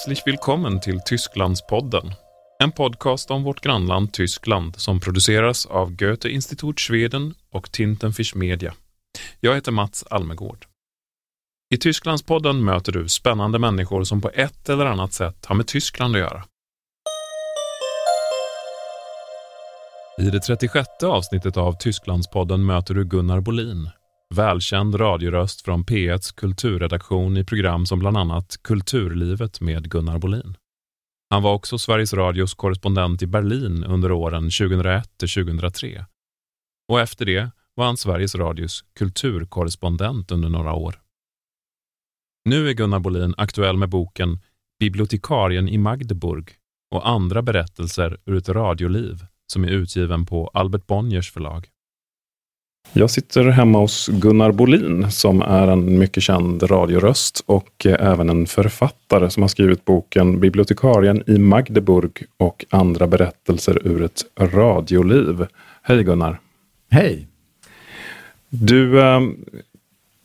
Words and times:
Herzlich 0.00 0.26
willkommen 0.26 0.80
till 0.80 1.00
Tysklandspodden. 1.00 2.14
En 2.62 2.72
podcast 2.72 3.30
om 3.30 3.42
vårt 3.42 3.60
grannland 3.60 4.12
Tyskland 4.12 4.76
som 4.76 5.00
produceras 5.00 5.66
av 5.66 5.96
Goethe-Institut 5.96 6.80
Schweden 6.80 7.34
och 7.50 7.72
Tintenfisch 7.72 8.36
Media. 8.36 8.74
Jag 9.40 9.54
heter 9.54 9.72
Mats 9.72 10.04
Almegård. 10.10 10.66
I 11.74 11.76
Tysklandspodden 11.76 12.64
möter 12.64 12.92
du 12.92 13.08
spännande 13.08 13.58
människor 13.58 14.04
som 14.04 14.20
på 14.20 14.30
ett 14.34 14.68
eller 14.68 14.86
annat 14.86 15.12
sätt 15.12 15.46
har 15.46 15.54
med 15.54 15.66
Tyskland 15.66 16.16
att 16.16 16.20
göra. 16.20 16.44
I 20.18 20.22
det 20.22 20.40
36 20.40 20.88
avsnittet 21.02 21.56
av 21.56 21.72
Tysklandspodden 21.72 22.66
möter 22.66 22.94
du 22.94 23.04
Gunnar 23.04 23.40
Bolin, 23.40 23.90
välkänd 24.34 25.00
radioröst 25.00 25.60
från 25.60 25.84
P1s 25.84 26.34
kulturredaktion 26.34 27.36
i 27.36 27.44
program 27.44 27.86
som 27.86 27.98
bland 27.98 28.16
annat 28.16 28.56
Kulturlivet 28.62 29.60
med 29.60 29.90
Gunnar 29.90 30.18
Bolin. 30.18 30.56
Han 31.30 31.42
var 31.42 31.54
också 31.54 31.78
Sveriges 31.78 32.14
Radios 32.14 32.54
korrespondent 32.54 33.22
i 33.22 33.26
Berlin 33.26 33.84
under 33.84 34.12
åren 34.12 34.42
2001 34.42 35.18
till 35.18 35.28
2003. 35.28 36.04
Och 36.88 37.00
efter 37.00 37.26
det 37.26 37.50
var 37.74 37.86
han 37.86 37.96
Sveriges 37.96 38.34
Radios 38.34 38.84
kulturkorrespondent 38.98 40.30
under 40.30 40.48
några 40.48 40.72
år. 40.72 41.00
Nu 42.44 42.68
är 42.68 42.72
Gunnar 42.72 43.00
Bolin 43.00 43.34
aktuell 43.36 43.76
med 43.76 43.88
boken 43.88 44.38
Bibliotekarien 44.78 45.68
i 45.68 45.78
Magdeburg 45.78 46.50
och 46.94 47.08
andra 47.08 47.42
berättelser 47.42 48.18
ur 48.26 48.36
ett 48.36 48.48
radioliv 48.48 49.26
som 49.52 49.64
är 49.64 49.68
utgiven 49.68 50.26
på 50.26 50.50
Albert 50.54 50.86
Bonniers 50.86 51.32
förlag. 51.32 51.68
Jag 52.92 53.10
sitter 53.10 53.44
hemma 53.44 53.78
hos 53.78 54.08
Gunnar 54.08 54.52
Bolin 54.52 55.10
som 55.10 55.42
är 55.42 55.68
en 55.68 55.98
mycket 55.98 56.22
känd 56.22 56.70
radioröst 56.70 57.42
och 57.46 57.86
även 57.86 58.30
en 58.30 58.46
författare 58.46 59.30
som 59.30 59.42
har 59.42 59.48
skrivit 59.48 59.84
boken 59.84 60.40
Bibliotekarien 60.40 61.22
i 61.26 61.38
Magdeburg 61.38 62.24
och 62.36 62.64
andra 62.70 63.06
berättelser 63.06 63.86
ur 63.86 64.02
ett 64.02 64.22
radioliv. 64.38 65.46
Hej 65.82 66.04
Gunnar! 66.04 66.40
Hej! 66.90 67.26
Du, 68.48 69.00
äh, 69.00 69.20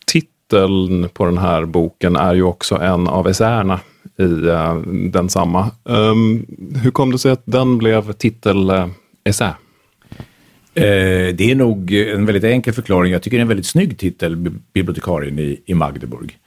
titeln 0.06 1.10
på 1.10 1.26
den 1.26 1.38
här 1.38 1.66
boken 1.66 2.16
är 2.16 2.34
ju 2.34 2.44
också 2.44 2.76
en 2.76 3.08
av 3.08 3.28
essäerna 3.28 3.80
i 4.18 4.48
äh, 4.48 4.76
densamma. 5.12 5.72
Um, 5.84 6.46
hur 6.84 6.92
kom 6.92 7.12
det 7.12 7.20
sig 7.20 7.32
att 7.32 7.44
den 7.46 7.78
blev 7.78 8.14
titelessä? 8.14 9.46
Eh, 9.46 9.54
Eh, 10.76 11.36
det 11.36 11.52
är 11.52 11.56
nog 11.56 11.92
en 11.92 12.26
väldigt 12.26 12.44
enkel 12.44 12.74
förklaring. 12.74 13.12
Jag 13.12 13.22
tycker 13.22 13.38
det 13.38 13.40
är 13.40 13.42
en 13.42 13.48
väldigt 13.48 13.66
snygg 13.66 13.98
titel, 13.98 14.36
Bibliotekarien 14.74 15.40
i, 15.40 15.62
i 15.66 15.74
Magdeburg. 15.74 16.38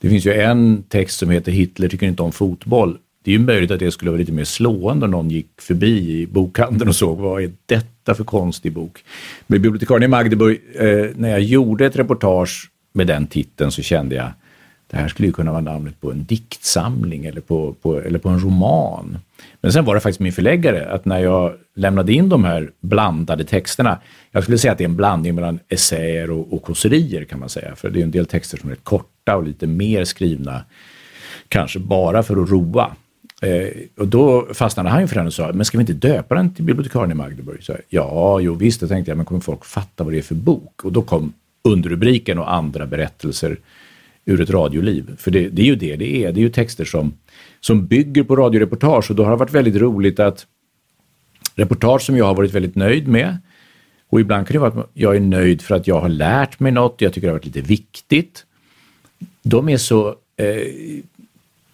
Det 0.00 0.08
finns 0.08 0.26
ju 0.26 0.32
en 0.32 0.82
text 0.82 1.18
som 1.18 1.30
heter 1.30 1.52
Hitler 1.52 1.88
tycker 1.88 2.06
inte 2.06 2.22
om 2.22 2.32
fotboll. 2.32 2.98
Det 3.24 3.30
är 3.30 3.32
ju 3.32 3.44
möjligt 3.44 3.70
att 3.70 3.78
det 3.78 3.90
skulle 3.90 4.10
vara 4.10 4.18
lite 4.18 4.32
mer 4.32 4.44
slående 4.44 5.04
om 5.04 5.10
någon 5.10 5.30
gick 5.30 5.60
förbi 5.60 6.20
i 6.20 6.26
bokhandeln 6.26 6.88
och 6.88 6.96
såg 6.96 7.18
vad 7.18 7.42
är 7.42 7.52
detta 7.66 8.14
för 8.14 8.24
konstig 8.24 8.72
bok. 8.72 9.04
Men 9.46 9.62
Bibliotekarien 9.62 10.02
i 10.02 10.08
Magdeburg, 10.08 10.60
eh, 10.74 11.06
när 11.16 11.30
jag 11.30 11.40
gjorde 11.40 11.86
ett 11.86 11.96
reportage 11.96 12.70
med 12.92 13.06
den 13.06 13.26
titeln 13.26 13.70
så 13.70 13.82
kände 13.82 14.14
jag 14.14 14.30
det 14.92 14.98
här 14.98 15.08
skulle 15.08 15.26
ju 15.28 15.32
kunna 15.32 15.52
vara 15.52 15.60
namnet 15.60 16.00
på 16.00 16.12
en 16.12 16.24
diktsamling 16.24 17.24
eller 17.24 17.40
på, 17.40 17.74
på, 17.82 18.00
eller 18.00 18.18
på 18.18 18.28
en 18.28 18.40
roman. 18.40 19.18
Men 19.60 19.72
sen 19.72 19.84
var 19.84 19.94
det 19.94 20.00
faktiskt 20.00 20.20
min 20.20 20.32
förläggare 20.32 20.90
att 20.90 21.04
när 21.04 21.18
jag 21.18 21.54
lämnade 21.74 22.12
in 22.12 22.28
de 22.28 22.44
här 22.44 22.70
blandade 22.80 23.44
texterna, 23.44 23.98
jag 24.30 24.42
skulle 24.42 24.58
säga 24.58 24.72
att 24.72 24.78
det 24.78 24.84
är 24.84 24.88
en 24.88 24.96
blandning 24.96 25.34
mellan 25.34 25.58
essäer 25.68 26.30
och, 26.30 26.52
och 26.52 26.62
kåserier 26.62 27.24
kan 27.24 27.40
man 27.40 27.48
säga, 27.48 27.76
för 27.76 27.90
det 27.90 28.00
är 28.00 28.02
en 28.02 28.10
del 28.10 28.26
texter 28.26 28.58
som 28.58 28.70
är 28.70 28.74
korta 28.74 29.36
och 29.36 29.44
lite 29.44 29.66
mer 29.66 30.04
skrivna, 30.04 30.64
kanske 31.48 31.78
bara 31.78 32.22
för 32.22 32.42
att 32.42 32.50
roa. 32.50 32.90
Eh, 33.42 33.68
och 33.98 34.08
då 34.08 34.48
fastnade 34.54 34.88
han 34.88 35.08
för 35.08 35.16
den 35.16 35.26
och 35.26 35.34
sa, 35.34 35.52
men 35.52 35.64
ska 35.64 35.78
vi 35.78 35.82
inte 35.82 36.08
döpa 36.08 36.34
den 36.34 36.54
till 36.54 36.64
bibliotekarien 36.64 37.10
i 37.10 37.14
Magdeburg? 37.14 37.62
Så, 37.62 37.76
ja, 37.88 38.40
jo 38.40 38.54
visst, 38.54 38.80
det 38.80 38.88
tänkte 38.88 39.10
jag, 39.10 39.16
men 39.16 39.26
kommer 39.26 39.40
folk 39.40 39.64
fatta 39.64 40.04
vad 40.04 40.12
det 40.12 40.18
är 40.18 40.22
för 40.22 40.34
bok? 40.34 40.84
Och 40.84 40.92
då 40.92 41.02
kom 41.02 41.32
underrubriken 41.64 42.38
och 42.38 42.52
andra 42.52 42.86
berättelser 42.86 43.56
ur 44.24 44.40
ett 44.40 44.50
radioliv. 44.50 45.16
För 45.16 45.30
det, 45.30 45.48
det, 45.48 45.62
är 45.62 45.66
ju 45.66 45.76
det 45.76 45.96
det 45.96 46.24
är. 46.24 46.32
Det 46.32 46.40
är 46.40 46.42
ju 46.42 46.48
texter 46.48 46.84
som, 46.84 47.12
som 47.60 47.86
bygger 47.86 48.22
på 48.22 48.36
radioreportage 48.36 49.10
och 49.10 49.16
då 49.16 49.24
har 49.24 49.30
det 49.30 49.36
varit 49.36 49.54
väldigt 49.54 49.76
roligt 49.76 50.20
att 50.20 50.46
reportage 51.54 52.02
som 52.02 52.16
jag 52.16 52.24
har 52.24 52.34
varit 52.34 52.54
väldigt 52.54 52.74
nöjd 52.74 53.08
med 53.08 53.38
och 54.12 54.20
ibland 54.20 54.46
kan 54.46 54.52
det 54.52 54.58
vara 54.58 54.80
att 54.80 54.90
jag 54.94 55.16
är 55.16 55.20
nöjd 55.20 55.62
för 55.62 55.74
att 55.74 55.86
jag 55.86 56.00
har 56.00 56.08
lärt 56.08 56.60
mig 56.60 56.72
något, 56.72 57.00
jag 57.00 57.12
tycker 57.12 57.26
det 57.26 57.32
har 57.32 57.38
varit 57.38 57.46
lite 57.46 57.60
viktigt. 57.60 58.44
De 59.42 59.68
är 59.68 59.76
så 59.76 60.08
eh, 60.36 61.02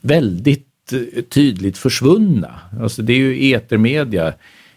väldigt 0.00 0.92
eh, 0.92 1.22
tydligt 1.22 1.78
försvunna. 1.78 2.60
Alltså 2.80 3.02
det 3.02 3.12
är 3.12 3.16
ju 3.16 3.54
etermedia. 3.54 4.32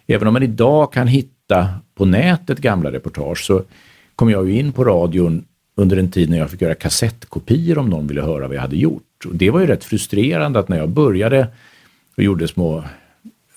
Även 0.08 0.28
om 0.28 0.34
man 0.34 0.44
idag 0.44 0.94
kan 0.94 1.08
hitta 1.08 1.70
på 1.96 2.06
nätet 2.06 2.60
gamla 2.60 2.92
reportage 2.92 3.46
så 3.46 3.64
kom 4.16 4.30
jag 4.30 4.50
ju 4.50 4.60
in 4.60 4.72
på 4.72 4.84
radion 4.84 5.46
under 5.76 5.98
en 5.98 6.12
tid 6.12 6.30
när 6.30 6.38
jag 6.38 6.50
fick 6.50 6.62
göra 6.62 6.76
kassettkopior 6.76 7.78
om 7.78 7.90
någon 7.90 8.08
ville 8.08 8.22
höra 8.22 8.48
vad 8.48 8.56
jag 8.56 8.62
hade 8.62 8.78
gjort. 8.78 9.26
Och 9.26 9.36
det 9.36 9.50
var 9.50 9.60
ju 9.60 9.68
rätt 9.68 9.84
frustrerande 9.84 10.60
att 10.60 10.70
när 10.70 10.78
jag 10.78 10.90
började 10.90 11.48
och 12.18 12.24
gjorde 12.24 12.48
små 12.48 12.84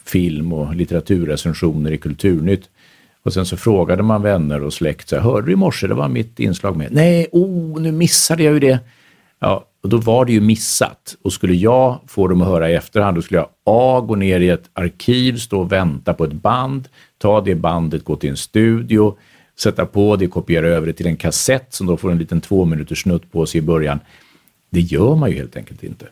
film 0.04 0.52
och 0.52 0.74
litteraturrecensioner 0.74 1.92
i 1.92 1.98
Kulturnytt 1.98 2.68
och 3.22 3.32
sen 3.32 3.46
så 3.46 3.56
frågade 3.56 4.02
man 4.02 4.22
vänner 4.22 4.62
och 4.62 4.72
släkt, 4.72 5.08
så 5.08 5.16
här, 5.16 5.22
hörde 5.22 5.46
du 5.46 5.52
i 5.52 5.56
morse, 5.56 5.86
det 5.86 5.94
var 5.94 6.08
mitt 6.08 6.40
inslag 6.40 6.76
med. 6.76 6.92
Nej, 6.92 7.26
oh, 7.32 7.80
nu 7.80 7.92
missade 7.92 8.42
jag 8.42 8.54
ju 8.54 8.60
det. 8.60 8.78
Ja, 9.40 9.66
och 9.82 9.88
då 9.88 9.96
var 9.96 10.24
det 10.24 10.32
ju 10.32 10.40
missat. 10.40 11.16
Och 11.22 11.32
skulle 11.32 11.54
jag 11.54 12.00
få 12.06 12.28
dem 12.28 12.42
att 12.42 12.48
höra 12.48 12.70
i 12.70 12.74
efterhand, 12.74 13.16
då 13.16 13.22
skulle 13.22 13.40
jag 13.40 13.48
A. 13.64 14.00
gå 14.00 14.14
ner 14.14 14.40
i 14.40 14.48
ett 14.48 14.70
arkiv, 14.72 15.36
stå 15.36 15.60
och 15.60 15.72
vänta 15.72 16.14
på 16.14 16.24
ett 16.24 16.32
band, 16.32 16.88
ta 17.18 17.40
det 17.40 17.54
bandet, 17.54 18.04
gå 18.04 18.16
till 18.16 18.30
en 18.30 18.36
studio, 18.36 19.16
sätta 19.56 19.86
på 19.86 20.16
det, 20.16 20.26
kopiera 20.26 20.68
över 20.68 20.86
det 20.86 20.92
till 20.92 21.06
en 21.06 21.16
kassett 21.16 21.74
som 21.74 21.86
då 21.86 21.96
får 21.96 22.10
en 22.10 22.18
liten 22.18 22.40
två 22.40 22.64
minuters 22.64 23.02
snutt 23.02 23.32
på 23.32 23.46
sig 23.46 23.58
i 23.58 23.62
början. 23.62 24.00
Det 24.70 24.80
gör 24.80 25.14
man 25.14 25.30
ju 25.30 25.36
helt 25.36 25.56
enkelt 25.56 25.82
inte. 25.82 26.06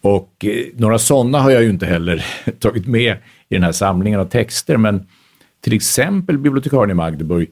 Och 0.00 0.44
eh, 0.44 0.66
några 0.76 0.98
sådana 0.98 1.40
har 1.40 1.50
jag 1.50 1.62
ju 1.62 1.70
inte 1.70 1.86
heller 1.86 2.24
tagit 2.58 2.86
med 2.86 3.16
i 3.48 3.54
den 3.54 3.62
här 3.62 3.72
samlingen 3.72 4.20
av 4.20 4.24
texter, 4.24 4.76
men 4.76 5.06
till 5.60 5.72
exempel 5.72 6.38
bibliotekarien 6.38 6.90
i 6.90 6.94
Magdeburg, 6.94 7.50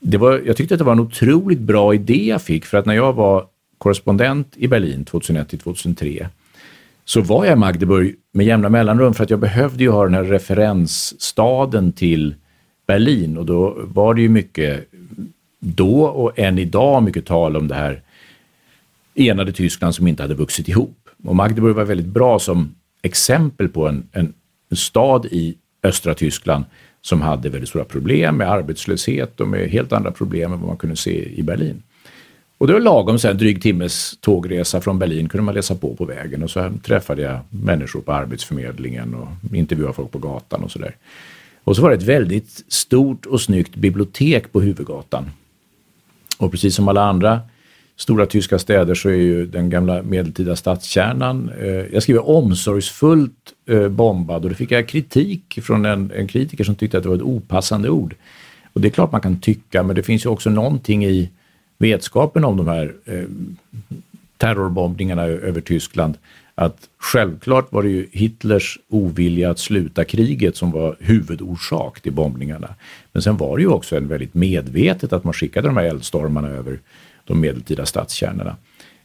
det 0.00 0.18
var, 0.18 0.42
jag 0.46 0.56
tyckte 0.56 0.74
att 0.74 0.78
det 0.78 0.84
var 0.84 0.92
en 0.92 1.00
otroligt 1.00 1.60
bra 1.60 1.94
idé 1.94 2.26
jag 2.26 2.42
fick, 2.42 2.64
för 2.64 2.78
att 2.78 2.86
när 2.86 2.94
jag 2.94 3.12
var 3.12 3.46
korrespondent 3.78 4.52
i 4.56 4.68
Berlin 4.68 5.04
2001 5.04 5.48
till 5.48 5.58
2003, 5.58 6.28
så 7.04 7.20
var 7.20 7.44
jag 7.44 7.52
i 7.52 7.60
Magdeburg 7.60 8.14
med 8.32 8.46
jämna 8.46 8.68
mellanrum 8.68 9.14
för 9.14 9.24
att 9.24 9.30
jag 9.30 9.38
behövde 9.38 9.84
ju 9.84 9.90
ha 9.90 10.04
den 10.04 10.14
här 10.14 10.24
referensstaden 10.24 11.92
till 11.92 12.34
Berlin 12.86 13.36
och 13.36 13.46
då 13.46 13.76
var 13.78 14.14
det 14.14 14.22
ju 14.22 14.28
mycket 14.28 14.88
då 15.60 16.04
och 16.04 16.38
än 16.38 16.58
idag 16.58 17.02
mycket 17.02 17.26
tal 17.26 17.56
om 17.56 17.68
det 17.68 17.74
här 17.74 18.00
enade 19.14 19.52
Tyskland 19.52 19.94
som 19.94 20.06
inte 20.06 20.22
hade 20.22 20.34
vuxit 20.34 20.68
ihop. 20.68 21.08
Och 21.24 21.36
Magdeburg 21.36 21.74
var 21.74 21.84
väldigt 21.84 22.06
bra 22.06 22.38
som 22.38 22.74
exempel 23.02 23.68
på 23.68 23.88
en, 23.88 24.08
en, 24.12 24.32
en 24.70 24.76
stad 24.76 25.26
i 25.30 25.54
östra 25.82 26.14
Tyskland 26.14 26.64
som 27.00 27.20
hade 27.20 27.48
väldigt 27.48 27.68
stora 27.68 27.84
problem 27.84 28.36
med 28.36 28.50
arbetslöshet 28.50 29.40
och 29.40 29.48
med 29.48 29.70
helt 29.70 29.92
andra 29.92 30.10
problem 30.10 30.52
än 30.52 30.60
vad 30.60 30.68
man 30.68 30.76
kunde 30.76 30.96
se 30.96 31.38
i 31.38 31.42
Berlin. 31.42 31.82
Och 32.58 32.66
det 32.66 32.72
var 32.72 32.80
lagom 32.80 33.18
så 33.18 33.28
en 33.28 33.38
dryg 33.38 33.62
timmes 33.62 34.18
tågresa 34.20 34.80
från 34.80 34.98
Berlin 34.98 35.28
kunde 35.28 35.44
man 35.44 35.54
läsa 35.54 35.74
på 35.74 35.94
på 35.94 36.04
vägen 36.04 36.42
och 36.42 36.50
så 36.50 36.72
träffade 36.82 37.22
jag 37.22 37.38
människor 37.50 38.00
på 38.00 38.12
Arbetsförmedlingen 38.12 39.14
och 39.14 39.54
intervjuade 39.54 39.94
folk 39.94 40.10
på 40.10 40.18
gatan 40.18 40.64
och 40.64 40.70
sådär. 40.70 40.96
Och 41.64 41.76
så 41.76 41.82
var 41.82 41.90
det 41.90 41.96
ett 41.96 42.02
väldigt 42.02 42.64
stort 42.68 43.26
och 43.26 43.40
snyggt 43.40 43.76
bibliotek 43.76 44.52
på 44.52 44.60
huvudgatan. 44.60 45.30
Och 46.38 46.50
precis 46.50 46.74
som 46.74 46.88
alla 46.88 47.02
andra 47.02 47.40
stora 47.96 48.26
tyska 48.26 48.58
städer 48.58 48.94
så 48.94 49.08
är 49.08 49.14
ju 49.14 49.46
den 49.46 49.70
gamla 49.70 50.02
medeltida 50.02 50.56
stadskärnan, 50.56 51.50
eh, 51.60 51.66
jag 51.68 52.02
skriver 52.02 52.28
omsorgsfullt 52.28 53.52
eh, 53.66 53.88
bombad 53.88 54.44
och 54.44 54.50
då 54.50 54.56
fick 54.56 54.70
jag 54.70 54.88
kritik 54.88 55.58
från 55.62 55.84
en, 55.84 56.12
en, 56.16 56.26
kritiker 56.26 56.64
som 56.64 56.74
tyckte 56.74 56.96
att 56.96 57.02
det 57.02 57.08
var 57.08 57.16
ett 57.16 57.22
opassande 57.22 57.90
ord. 57.90 58.14
Och 58.72 58.80
det 58.80 58.88
är 58.88 58.90
klart 58.90 59.12
man 59.12 59.20
kan 59.20 59.40
tycka, 59.40 59.82
men 59.82 59.96
det 59.96 60.02
finns 60.02 60.24
ju 60.24 60.28
också 60.28 60.50
någonting 60.50 61.04
i 61.04 61.30
vetskapen 61.78 62.44
om 62.44 62.56
de 62.56 62.68
här 62.68 62.94
eh, 63.04 63.24
terrorbombningarna 64.36 65.22
över 65.22 65.60
Tyskland 65.60 66.14
att 66.54 66.88
självklart 66.98 67.72
var 67.72 67.82
det 67.82 67.88
ju 67.88 68.06
Hitlers 68.12 68.78
ovilja 68.88 69.50
att 69.50 69.58
sluta 69.58 70.04
kriget 70.04 70.56
som 70.56 70.70
var 70.70 70.96
huvudorsak 71.00 72.00
till 72.00 72.12
bombningarna. 72.12 72.74
Men 73.12 73.22
sen 73.22 73.36
var 73.36 73.56
det 73.56 73.62
ju 73.62 73.68
också 73.68 73.96
en 73.96 74.08
väldigt 74.08 74.34
medvetet 74.34 75.12
att 75.12 75.24
man 75.24 75.32
skickade 75.32 75.68
de 75.68 75.76
här 75.76 75.84
eldstormarna 75.84 76.48
över 76.48 76.78
de 77.24 77.40
medeltida 77.40 77.86
stadskärnorna. 77.86 78.56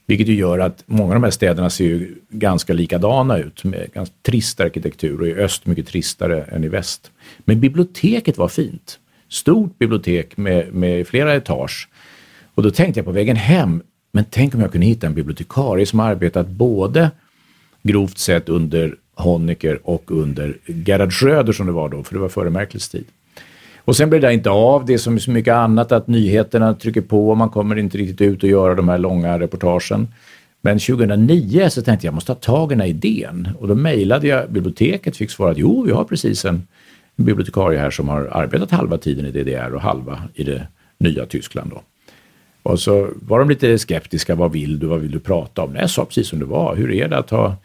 Vilket 0.06 0.28
ju 0.28 0.36
gör 0.36 0.60
att 0.60 0.84
många 0.86 1.10
av 1.10 1.16
de 1.16 1.24
här 1.24 1.32
städerna 1.32 1.70
ser 1.70 1.86
ju 1.86 2.16
ganska 2.30 2.74
likadana 2.74 3.38
ut 3.38 3.64
med 3.64 3.94
ganska 3.94 4.16
trist 4.22 4.60
arkitektur 4.60 5.22
och 5.22 5.28
i 5.28 5.34
öst 5.34 5.66
mycket 5.66 5.88
tristare 5.88 6.44
än 6.44 6.64
i 6.64 6.68
väst. 6.68 7.12
Men 7.40 7.60
biblioteket 7.60 8.38
var 8.38 8.48
fint. 8.48 9.00
Stort 9.30 9.78
bibliotek 9.80 10.38
med, 10.38 10.74
med 10.74 11.08
flera 11.08 11.36
etage. 11.36 11.90
Och 12.56 12.64
då 12.64 12.72
tänkte 12.72 13.00
jag 13.00 13.06
på 13.06 13.12
vägen 13.12 13.36
hem, 13.36 13.82
men 14.12 14.26
tänk 14.30 14.56
om 14.56 14.62
jag 14.62 14.72
kunde 14.72 14.88
hitta 14.88 15.08
en 15.08 15.14
bibliotekarie 15.14 15.86
som 15.86 16.00
arbetat 16.00 16.48
både 16.48 17.12
grovt 17.84 18.18
sett 18.18 18.50
under 18.50 18.96
Honecker 19.16 19.80
och 19.84 20.12
under 20.12 20.58
Gerhard 20.66 21.14
Schröder 21.14 21.54
som 21.54 21.66
det 21.66 21.72
var 21.72 21.90
då, 21.90 22.04
för 22.04 22.14
det 22.14 22.20
var 22.20 22.30
före 22.30 22.50
Merkels 22.50 22.90
tid. 22.90 23.06
Och 23.78 23.96
sen 23.96 24.10
blir 24.10 24.20
det 24.20 24.34
inte 24.34 24.50
av. 24.50 24.86
Det 24.86 24.94
är 24.94 24.98
som 24.98 25.20
så 25.20 25.32
mycket 25.32 25.54
annat 25.54 25.92
att 25.92 26.08
nyheterna 26.08 26.74
trycker 26.74 27.02
på 27.02 27.30
och 27.30 27.38
man 27.38 27.50
kommer 27.50 27.76
inte 27.76 27.98
riktigt 27.98 28.22
ut 28.22 28.44
och 28.44 28.50
göra 28.50 28.76
de 28.76 28.90
här 28.90 28.98
långa 28.98 29.40
reportagen. 29.40 30.08
Men 30.62 30.80
2009 30.80 31.70
så 31.70 31.82
tänkte 31.82 31.92
jag 31.92 31.96
att 31.96 32.04
jag 32.04 32.14
måste 32.14 32.36
ta 32.36 32.40
tag 32.40 32.72
i 32.72 32.76
den 32.76 32.82
här 32.82 32.88
idén 32.88 33.50
och 33.60 33.68
då 33.68 33.76
mejlade 33.76 34.28
jag 34.28 34.52
biblioteket 34.52 35.18
fick 35.18 35.32
svara 35.32 35.52
att 35.52 35.58
jo, 35.58 35.84
vi 35.84 35.92
har 35.92 36.04
precis 36.04 36.46
en 36.46 36.68
bibliotekarie 37.16 37.80
här 37.80 37.90
som 37.90 38.10
har 38.10 38.30
arbetat 38.32 38.72
halva 38.72 38.98
tiden 38.98 39.26
i 39.26 39.32
DDR 39.32 39.74
och 39.76 39.82
halva 39.82 40.24
i 40.34 40.44
det 40.44 40.68
nya 40.98 41.26
Tyskland. 41.26 41.72
Då. 41.72 41.82
Och 42.64 42.80
så 42.80 43.10
var 43.16 43.40
de 43.40 43.50
lite 43.50 43.80
skeptiska. 43.80 44.36
Vad 44.36 44.52
vill 44.52 44.80
du? 44.80 44.88
Vad 44.88 45.00
vill 45.00 45.12
du 45.12 45.20
prata 45.20 45.62
om? 45.62 45.72
Nej, 45.72 45.82
jag 45.82 45.90
sa 45.90 46.06
precis 46.06 46.28
som 46.28 46.40
det 46.40 46.46
var. 46.46 46.76
Hur 46.76 46.92
är 46.92 47.08
det 47.08 47.18
att 47.18 47.30
ha 47.30 47.56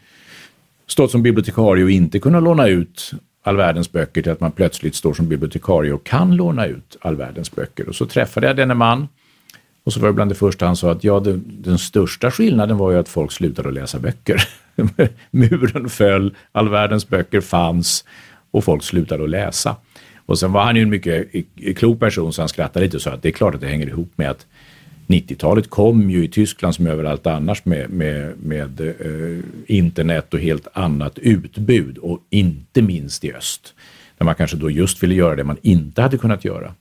stått 0.87 1.11
som 1.11 1.23
bibliotekarie 1.23 1.83
och 1.83 1.91
inte 1.91 2.19
kunna 2.19 2.39
låna 2.39 2.67
ut 2.67 3.11
all 3.43 3.57
världens 3.57 3.91
böcker 3.91 4.21
till 4.21 4.31
att 4.31 4.39
man 4.39 4.51
plötsligt 4.51 4.95
står 4.95 5.13
som 5.13 5.27
bibliotekarie 5.27 5.93
och 5.93 6.03
kan 6.03 6.35
låna 6.35 6.65
ut 6.65 6.97
all 7.01 7.15
världens 7.15 7.51
böcker. 7.51 7.89
Och 7.89 7.95
så 7.95 8.05
träffade 8.05 8.47
jag 8.47 8.55
denne 8.55 8.73
man 8.73 9.07
och 9.83 9.93
så 9.93 9.99
var 9.99 10.07
det 10.07 10.13
bland 10.13 10.31
det 10.31 10.35
första 10.35 10.65
han 10.65 10.75
sa 10.75 10.91
att 10.91 11.03
ja, 11.03 11.19
det, 11.19 11.39
den 11.45 11.77
största 11.77 12.31
skillnaden 12.31 12.77
var 12.77 12.91
ju 12.91 12.97
att 12.97 13.09
folk 13.09 13.31
slutade 13.31 13.67
att 13.67 13.73
läsa 13.75 13.99
böcker. 13.99 14.47
Muren 15.31 15.89
föll, 15.89 16.35
all 16.51 16.69
världens 16.69 17.07
böcker 17.07 17.41
fanns 17.41 18.05
och 18.51 18.63
folk 18.63 18.83
slutade 18.83 19.23
att 19.23 19.29
läsa. 19.29 19.75
Och 20.25 20.39
sen 20.39 20.51
var 20.51 20.63
han 20.63 20.75
ju 20.75 20.81
en 20.81 20.89
mycket 20.89 21.27
klok 21.77 21.99
person 21.99 22.33
så 22.33 22.41
han 22.41 22.49
skrattade 22.49 22.85
lite 22.85 22.97
och 22.97 23.01
sa 23.01 23.11
att 23.11 23.21
det 23.21 23.29
är 23.29 23.33
klart 23.33 23.55
att 23.55 23.61
det 23.61 23.67
hänger 23.67 23.87
ihop 23.87 24.11
med 24.15 24.29
att 24.29 24.45
90-talet 25.07 25.69
kom 25.69 26.09
ju 26.09 26.23
i 26.23 26.27
Tyskland 26.27 26.75
som 26.75 26.87
överallt 26.87 27.27
annars 27.27 27.65
med, 27.65 27.89
med, 27.89 28.33
med 28.37 28.81
eh, 28.81 29.43
internet 29.67 30.33
och 30.33 30.39
helt 30.39 30.67
annat 30.73 31.19
utbud 31.19 31.97
och 31.97 32.19
inte 32.29 32.81
minst 32.81 33.23
i 33.23 33.33
öst. 33.33 33.73
Där 34.17 34.25
man 34.25 34.35
kanske 34.35 34.57
då 34.57 34.69
just 34.69 35.03
ville 35.03 35.15
göra 35.15 35.35
det 35.35 35.43
man 35.43 35.57
inte 35.61 36.01
hade 36.01 36.17
kunnat 36.17 36.45
göra. 36.45 36.73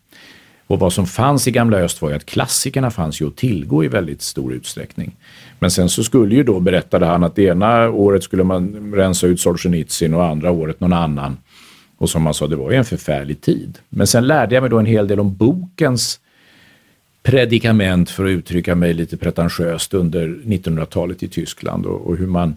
Och 0.67 0.79
vad 0.79 0.93
som 0.93 1.07
fanns 1.07 1.49
i 1.49 1.51
gamla 1.51 1.77
öst 1.77 2.03
var 2.03 2.11
ju 2.11 2.17
att 2.17 2.27
klassikerna 2.27 2.91
fanns 2.91 3.21
ju 3.21 3.29
att 3.29 3.37
tillgå 3.37 3.85
i 3.85 3.89
väldigt 3.89 4.23
stor 4.23 4.53
utsträckning. 4.53 5.17
Men 5.59 5.71
sen 5.71 5.89
så 5.89 6.05
skulle 6.05 6.35
ju 6.35 6.43
då, 6.43 6.61
berättade 6.61 7.07
han, 7.07 7.25
att 7.25 7.37
det 7.37 7.43
ena 7.43 7.91
året 7.91 8.25
skulle 8.25 8.45
man 8.45 8.93
rensa 8.95 9.27
ut 9.27 9.41
Solzhenitsyn 9.41 10.15
och 10.15 10.25
andra 10.25 10.51
året 10.51 10.81
någon 10.81 10.93
annan. 10.93 11.37
Och 11.99 12.11
som 12.11 12.23
man 12.23 12.35
sa, 12.35 12.47
det 12.47 12.57
var 12.57 12.71
ju 12.71 12.77
en 12.77 12.85
förfärlig 12.85 13.41
tid. 13.41 13.79
Men 13.89 14.07
sen 14.07 14.27
lärde 14.27 14.55
jag 14.55 14.63
mig 14.63 14.71
då 14.71 14.79
en 14.79 14.87
hel 14.87 15.09
del 15.09 15.21
om 15.21 15.37
bokens 15.37 16.21
predikament, 17.25 18.11
för 18.11 18.25
att 18.25 18.31
uttrycka 18.31 18.75
mig 18.75 18.95
lite 18.95 19.17
pretentiöst, 19.17 19.95
under 19.95 20.29
1900-talet 20.29 21.23
i 21.23 21.29
Tyskland 21.29 21.87
och, 21.87 22.07
och 22.07 22.17
hur 22.17 22.27
man 22.27 22.57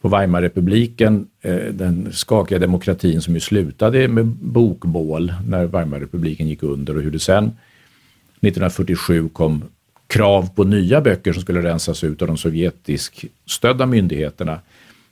på 0.00 0.08
Weimarrepubliken, 0.08 1.26
eh, 1.42 1.56
den 1.56 2.12
skakiga 2.12 2.58
demokratin 2.58 3.22
som 3.22 3.34
ju 3.34 3.40
slutade 3.40 4.08
med 4.08 4.26
bokbål 4.26 5.34
när 5.46 5.66
Weimarrepubliken 5.66 6.48
gick 6.48 6.62
under 6.62 6.96
och 6.96 7.02
hur 7.02 7.10
det 7.10 7.18
sen 7.18 7.44
1947 7.44 9.28
kom 9.28 9.64
krav 10.06 10.54
på 10.54 10.64
nya 10.64 11.00
böcker 11.00 11.32
som 11.32 11.42
skulle 11.42 11.62
rensas 11.62 12.04
ut 12.04 12.22
av 12.22 12.28
de 12.28 12.36
sovjetisk 12.36 13.26
stödda 13.46 13.86
myndigheterna 13.86 14.60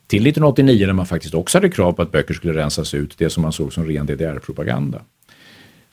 till 0.06 0.26
1989 0.26 0.87
när 0.87 0.93
man 0.93 1.06
faktiskt 1.06 1.34
också 1.34 1.58
hade 1.58 1.70
krav 1.70 1.93
på 1.93 2.02
att 2.02 2.12
böcker 2.12 2.34
skulle 2.34 2.55
rensas 2.55 2.94
ut, 2.94 3.19
det 3.19 3.31
som 3.31 3.43
man 3.43 3.52
såg 3.52 3.73
som 3.73 3.87
ren 3.87 4.06
DDR-propaganda. 4.06 5.02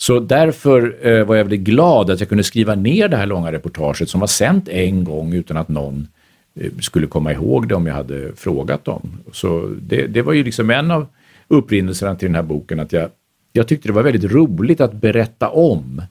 Så 0.01 0.19
därför 0.19 1.07
eh, 1.07 1.25
var 1.25 1.36
jag 1.36 1.44
väldigt 1.44 1.62
glad 1.62 2.10
att 2.10 2.19
jag 2.19 2.30
kunde 2.30 2.44
skriva 2.44 2.75
ner 2.75 3.07
det 3.07 3.18
här 3.18 3.25
långa 3.25 3.51
reportaget 3.51 4.10
som 4.10 4.19
var 4.19 4.28
sänt 4.28 4.69
en 4.69 5.04
gång 5.04 5.34
utan 5.34 5.57
att 5.57 5.69
någon 5.69 6.07
eh, 6.56 6.72
skulle 6.81 7.07
komma 7.07 7.34
ihåg 7.34 7.68
det 7.68 7.75
om 7.75 7.86
jag 7.86 7.94
hade 7.94 8.36
frågat 8.36 8.86
dem. 8.86 9.19
Så 9.31 9.75
det, 9.81 10.07
det 10.07 10.22
var 10.22 10.34
ju 10.34 10.44
liksom 10.44 10.69
en 10.69 10.92
av 10.92 11.07
upprinnelserna 11.48 12.16
till 12.16 12.28
den 12.28 12.36
här 12.36 12.44
boken 12.44 12.80
att 12.80 12.94
jag, 12.94 13.10
jag 13.54 13.68
tyckte 13.68 13.90
det 13.90 13.94
var 13.94 14.04
väldigt 14.04 14.31
roligt 14.31 14.81
att 14.81 14.94
berätta 14.94 15.50
om. 15.50 16.01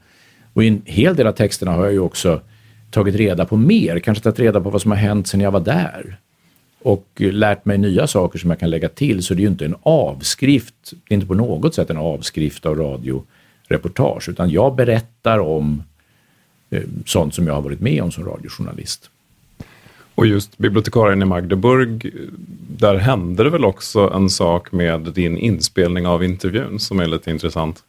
Och 0.52 0.64
i 0.64 0.68
en 0.68 0.82
hel 0.84 1.16
del 1.16 1.26
av 1.26 1.32
texterna 1.32 1.72
har 1.72 1.84
jag 1.84 1.92
ju 1.92 2.00
också 2.00 2.40
tagit 2.90 3.14
reda 3.14 3.44
på 3.44 3.56
mer, 3.56 3.98
kanske 3.98 4.24
tagit 4.24 4.40
reda 4.40 4.60
på 4.60 4.70
vad 4.70 4.82
som 4.82 4.90
har 4.90 4.98
hänt 4.98 5.28
sedan 5.28 5.40
jag 5.40 5.50
var 5.50 5.60
där 5.60 6.18
och 6.82 7.06
lärt 7.16 7.64
mig 7.64 7.78
nya 7.78 8.06
saker 8.06 8.38
som 8.38 8.50
jag 8.50 8.58
kan 8.58 8.70
lägga 8.70 8.88
till. 8.88 9.22
Så 9.22 9.34
det 9.34 9.40
är 9.40 9.42
ju 9.42 9.50
inte 9.50 9.64
en 9.64 9.76
avskrift, 9.82 10.74
det 10.90 11.14
är 11.14 11.14
inte 11.14 11.26
på 11.26 11.34
något 11.34 11.74
sätt 11.74 11.90
en 11.90 11.96
avskrift 11.96 12.66
av 12.66 12.78
radio 12.78 13.24
radioreportage, 13.68 14.28
utan 14.28 14.50
jag 14.50 14.74
berättar 14.74 15.38
om 15.38 15.82
eh, 16.70 16.82
sånt 17.06 17.34
som 17.34 17.46
jag 17.46 17.54
har 17.54 17.62
varit 17.62 17.80
med 17.80 18.02
om 18.02 18.12
som 18.12 18.24
radiojournalist. 18.24 19.10
Och 20.14 20.26
just 20.26 20.58
bibliotekarien 20.58 21.22
i 21.22 21.24
Magdeburg, 21.24 22.12
där 22.78 22.94
hände 22.94 23.44
det 23.44 23.50
väl 23.50 23.64
också 23.64 24.10
en 24.14 24.30
sak 24.30 24.72
med 24.72 25.00
din 25.00 25.36
inspelning 25.36 26.06
av 26.06 26.24
intervjun 26.24 26.78
som 26.80 27.00
är 27.00 27.06
lite 27.06 27.30
intressant? 27.30 27.84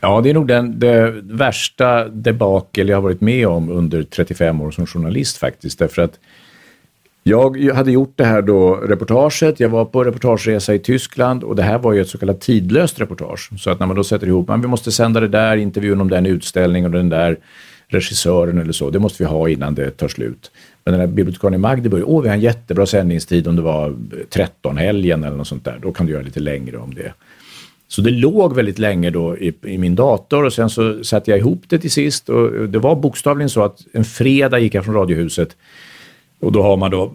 Ja, 0.00 0.20
det 0.20 0.30
är 0.30 0.34
nog 0.34 0.46
den 0.46 0.78
det 0.78 1.10
värsta 1.22 2.08
debakel 2.08 2.88
jag 2.88 2.96
har 2.96 3.02
varit 3.02 3.20
med 3.20 3.46
om 3.48 3.68
under 3.68 4.02
35 4.02 4.60
år 4.60 4.70
som 4.70 4.86
journalist 4.86 5.36
faktiskt. 5.36 5.78
Därför 5.78 6.02
att 6.02 6.18
jag 7.22 7.74
hade 7.74 7.92
gjort 7.92 8.12
det 8.16 8.24
här 8.24 8.42
då 8.42 8.74
reportaget, 8.74 9.60
jag 9.60 9.68
var 9.68 9.84
på 9.84 10.04
reportageresa 10.04 10.74
i 10.74 10.78
Tyskland 10.78 11.44
och 11.44 11.56
det 11.56 11.62
här 11.62 11.78
var 11.78 11.92
ju 11.92 12.00
ett 12.00 12.08
så 12.08 12.18
kallat 12.18 12.40
tidlöst 12.40 13.00
reportage. 13.00 13.50
Så 13.58 13.70
att 13.70 13.80
när 13.80 13.86
man 13.86 13.96
då 13.96 14.04
sätter 14.04 14.26
ihop, 14.26 14.48
men 14.48 14.60
vi 14.60 14.68
måste 14.68 14.92
sända 14.92 15.20
det 15.20 15.28
där 15.28 15.56
intervjun 15.56 16.00
om 16.00 16.10
den 16.10 16.26
utställningen 16.26 16.90
och 16.90 16.98
den 16.98 17.08
där 17.08 17.36
regissören 17.88 18.58
eller 18.58 18.72
så, 18.72 18.90
det 18.90 18.98
måste 18.98 19.22
vi 19.22 19.28
ha 19.28 19.48
innan 19.48 19.74
det 19.74 19.90
tar 19.90 20.08
slut. 20.08 20.50
Men 20.84 20.92
den 20.92 21.00
här 21.00 21.06
bibliotekarien 21.08 21.54
i 21.54 21.58
Magdeburg, 21.58 22.02
åh 22.06 22.22
vi 22.22 22.28
har 22.28 22.36
en 22.36 22.40
jättebra 22.40 22.86
sändningstid 22.86 23.48
om 23.48 23.56
det 23.56 23.62
var 23.62 23.88
eh, 23.88 23.94
13-helgen 24.62 25.24
eller 25.24 25.36
något 25.36 25.48
sånt 25.48 25.64
där, 25.64 25.78
då 25.82 25.92
kan 25.92 26.06
du 26.06 26.12
göra 26.12 26.22
lite 26.22 26.40
längre 26.40 26.76
om 26.76 26.94
det. 26.94 27.12
Så 27.88 28.02
det 28.02 28.10
låg 28.10 28.54
väldigt 28.54 28.78
länge 28.78 29.10
då 29.10 29.36
i, 29.38 29.54
i, 29.62 29.78
min 29.78 29.94
dator 29.94 30.44
och 30.44 30.52
sen 30.52 30.70
så 30.70 31.04
satte 31.04 31.30
jag 31.30 31.38
ihop 31.38 31.62
det 31.68 31.78
till 31.78 31.90
sist 31.90 32.28
och 32.28 32.56
eh, 32.56 32.62
det 32.62 32.78
var 32.78 32.96
bokstavligen 32.96 33.50
så 33.50 33.62
att 33.62 33.80
en 33.92 34.04
fredag 34.04 34.58
gick 34.58 34.74
jag 34.74 34.84
från 34.84 34.94
Radiohuset 34.94 35.56
och 36.40 36.52
då 36.52 36.62
har 36.62 36.76
man 36.76 36.90
då 36.90 37.14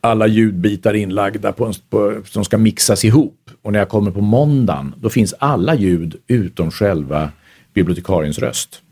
alla 0.00 0.26
ljudbitar 0.26 0.94
inlagda 0.94 1.52
på, 1.52 1.66
en, 1.66 1.74
på, 1.90 2.20
som 2.24 2.44
ska 2.44 2.58
mixas 2.58 3.04
ihop. 3.04 3.50
Och 3.62 3.72
när 3.72 3.78
jag 3.78 3.88
kommer 3.88 4.10
på 4.10 4.20
måndagen, 4.20 4.94
då 5.00 5.10
finns 5.10 5.34
alla 5.38 5.74
ljud 5.74 6.16
utom 6.26 6.70
själva 6.70 7.30
bibliotekariens 7.74 8.38
röst. 8.38 8.82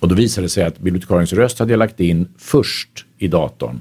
Och 0.00 0.08
då 0.08 0.14
visade 0.14 0.44
det 0.44 0.48
sig 0.48 0.64
att 0.64 0.78
bibliotekariens 0.78 1.32
röst 1.32 1.58
hade 1.58 1.72
jag 1.72 1.78
lagt 1.78 2.00
in 2.00 2.28
först 2.38 3.04
i 3.18 3.28
datorn. 3.28 3.80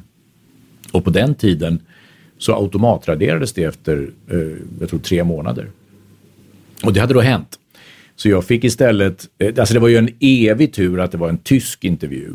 Och 0.92 1.04
på 1.04 1.10
den 1.10 1.36
tiden 1.36 1.80
så 2.38 2.56
automatraderades 2.56 3.54
det 3.54 3.64
efter, 3.64 4.10
eh, 4.32 4.38
jag 4.80 4.90
tror 4.90 5.00
tre 5.00 5.24
månader. 5.24 5.68
Och 6.84 6.94
det 6.94 7.00
hade 7.00 7.14
då 7.14 7.22
hänt. 7.22 7.60
Så 8.16 8.30
jag 8.30 8.46
fick 8.46 8.64
istället, 8.64 9.28
eh, 9.38 9.54
alltså 9.60 9.74
det 9.74 9.80
var 9.80 9.88
ju 9.88 9.98
en 9.98 10.10
evig 10.20 10.74
tur 10.74 11.00
att 11.00 11.12
det 11.12 11.18
var 11.18 11.30
en 11.30 11.38
tysk 11.38 11.84
intervju. 11.84 12.34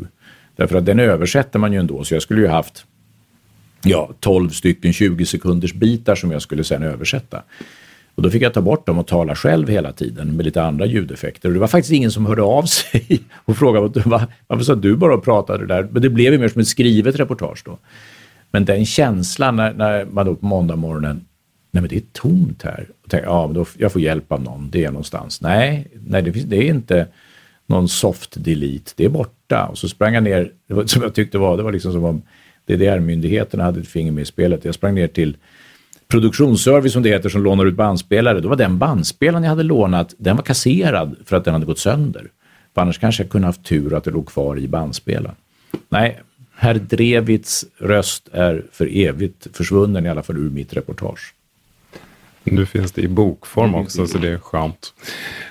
Därför 0.57 0.77
att 0.77 0.85
den 0.85 0.99
översätter 0.99 1.59
man 1.59 1.73
ju 1.73 1.79
ändå, 1.79 2.03
så 2.03 2.15
jag 2.15 2.21
skulle 2.21 2.41
ju 2.41 2.47
haft 2.47 2.85
ja, 3.83 4.09
12 4.19 4.49
stycken 4.49 4.93
20 4.93 5.25
sekunders 5.25 5.73
bitar 5.73 6.15
som 6.15 6.31
jag 6.31 6.41
skulle 6.41 6.63
sen 6.63 6.83
översätta. 6.83 7.43
Och 8.15 8.23
då 8.23 8.29
fick 8.29 8.41
jag 8.41 8.53
ta 8.53 8.61
bort 8.61 8.85
dem 8.85 8.99
och 8.99 9.07
tala 9.07 9.35
själv 9.35 9.69
hela 9.69 9.91
tiden 9.91 10.35
med 10.35 10.45
lite 10.45 10.63
andra 10.63 10.85
ljudeffekter. 10.85 11.49
Och 11.49 11.53
det 11.53 11.59
var 11.59 11.67
faktiskt 11.67 11.93
ingen 11.93 12.11
som 12.11 12.25
hörde 12.25 12.41
av 12.41 12.63
sig 12.65 13.21
och 13.45 13.57
frågade 13.57 14.01
varför 14.47 14.63
sa 14.63 14.75
du 14.75 14.95
bara 14.95 15.15
och 15.15 15.23
pratade 15.23 15.65
där? 15.65 15.87
Men 15.91 16.01
det 16.01 16.09
blev 16.09 16.33
ju 16.33 16.39
mer 16.39 16.47
som 16.47 16.61
ett 16.61 16.67
skrivet 16.67 17.19
reportage 17.19 17.61
då. 17.65 17.77
Men 18.51 18.65
den 18.65 18.85
känslan 18.85 19.55
när, 19.55 19.73
när 19.73 20.05
man 20.05 20.25
då 20.25 20.35
på 20.35 20.45
måndag 20.45 20.75
morgonen, 20.75 21.25
nej 21.71 21.81
men 21.81 21.89
det 21.89 21.95
är 21.95 22.03
tomt 22.13 22.63
här. 22.63 22.87
Och 23.03 23.09
tänkte, 23.09 23.29
ja, 23.29 23.51
då, 23.53 23.65
jag 23.77 23.91
får 23.91 24.01
hjälp 24.01 24.31
av 24.31 24.43
någon, 24.43 24.69
det 24.69 24.83
är 24.83 24.91
någonstans. 24.91 25.41
Nej, 25.41 25.87
nej 26.07 26.21
det, 26.21 26.33
finns, 26.33 26.45
det 26.45 26.57
är 26.57 26.69
inte 26.69 27.07
någon 27.67 27.89
soft 27.89 28.43
delete, 28.43 28.91
det 28.95 29.05
är 29.05 29.09
borta. 29.09 29.65
Och 29.65 29.77
så 29.77 29.89
sprang 29.89 30.13
jag 30.13 30.23
ner, 30.23 30.51
det 30.67 30.73
var, 30.73 30.85
som 30.85 31.01
jag 31.01 31.13
tyckte 31.13 31.37
var, 31.37 31.57
det 31.57 31.63
var 31.63 31.71
liksom 31.71 31.91
som 31.91 32.03
om 32.03 32.21
DDR-myndigheterna 32.65 33.63
hade 33.63 33.79
ett 33.79 33.87
finger 33.87 34.11
med 34.11 34.21
i 34.21 34.25
spelet. 34.25 34.65
Jag 34.65 34.75
sprang 34.75 34.95
ner 34.95 35.07
till 35.07 35.37
produktionsservice 36.07 36.93
som 36.93 37.03
det 37.03 37.09
heter, 37.09 37.29
som 37.29 37.43
lånar 37.43 37.65
ut 37.65 37.75
bandspelare. 37.75 38.39
Då 38.39 38.49
var 38.49 38.55
den 38.55 38.77
bandspelaren 38.77 39.43
jag 39.43 39.49
hade 39.49 39.63
lånat, 39.63 40.15
den 40.17 40.35
var 40.35 40.43
kasserad 40.43 41.15
för 41.25 41.35
att 41.35 41.45
den 41.45 41.53
hade 41.53 41.65
gått 41.65 41.79
sönder. 41.79 42.27
För 42.73 42.81
annars 42.81 42.97
kanske 42.97 43.23
jag 43.23 43.31
kunde 43.31 43.47
haft 43.47 43.63
tur 43.63 43.93
att 43.93 44.03
det 44.03 44.11
låg 44.11 44.27
kvar 44.27 44.59
i 44.59 44.67
bandspelaren. 44.67 45.35
Nej, 45.89 46.19
herr 46.55 46.73
Drevits 46.73 47.65
röst 47.77 48.29
är 48.31 48.65
för 48.71 48.97
evigt 48.97 49.47
försvunnen, 49.53 50.05
i 50.05 50.09
alla 50.09 50.23
fall 50.23 50.37
ur 50.37 50.49
mitt 50.49 50.73
reportage. 50.73 51.33
Nu 52.51 52.65
finns 52.65 52.91
det 52.91 53.01
i 53.01 53.07
bokform 53.07 53.75
också, 53.75 54.07
så 54.07 54.17
det 54.17 54.29
är 54.29 54.37
skönt. 54.37 54.93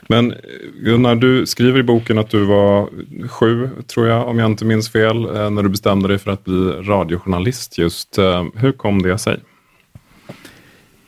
Men 0.09 0.35
Gunnar, 0.81 1.15
du 1.15 1.47
skriver 1.47 1.79
i 1.79 1.83
boken 1.83 2.19
att 2.19 2.31
du 2.31 2.45
var 2.45 2.89
sju, 3.29 3.69
tror 3.87 4.07
jag, 4.07 4.29
om 4.29 4.39
jag 4.39 4.51
inte 4.51 4.65
minns 4.65 4.89
fel, 4.89 5.25
eh, 5.25 5.51
när 5.51 5.63
du 5.63 5.69
bestämde 5.69 6.09
dig 6.09 6.19
för 6.19 6.31
att 6.31 6.45
bli 6.45 6.55
radiojournalist 6.65 7.79
just. 7.79 8.19
Eh, 8.19 8.45
hur 8.55 8.73
kom 8.73 9.03
det 9.03 9.19
sig? 9.19 9.41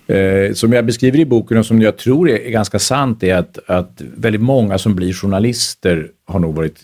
Eh, 0.07 0.53
som 0.53 0.73
jag 0.73 0.87
beskriver 0.87 1.19
i 1.19 1.25
boken 1.25 1.59
och 1.59 1.67
som 1.67 1.83
jag 1.83 1.97
tror 1.97 2.31
är, 2.31 2.51
ganska 2.51 2.79
sant 2.79 3.23
är 3.23 3.35
att, 3.35 3.59
att 3.67 4.03
väldigt 4.17 4.43
många 4.43 4.79
som 4.79 4.95
blir 4.95 5.13
journalister 5.13 6.11
har 6.27 6.41
nog 6.41 6.55
varit, 6.55 6.81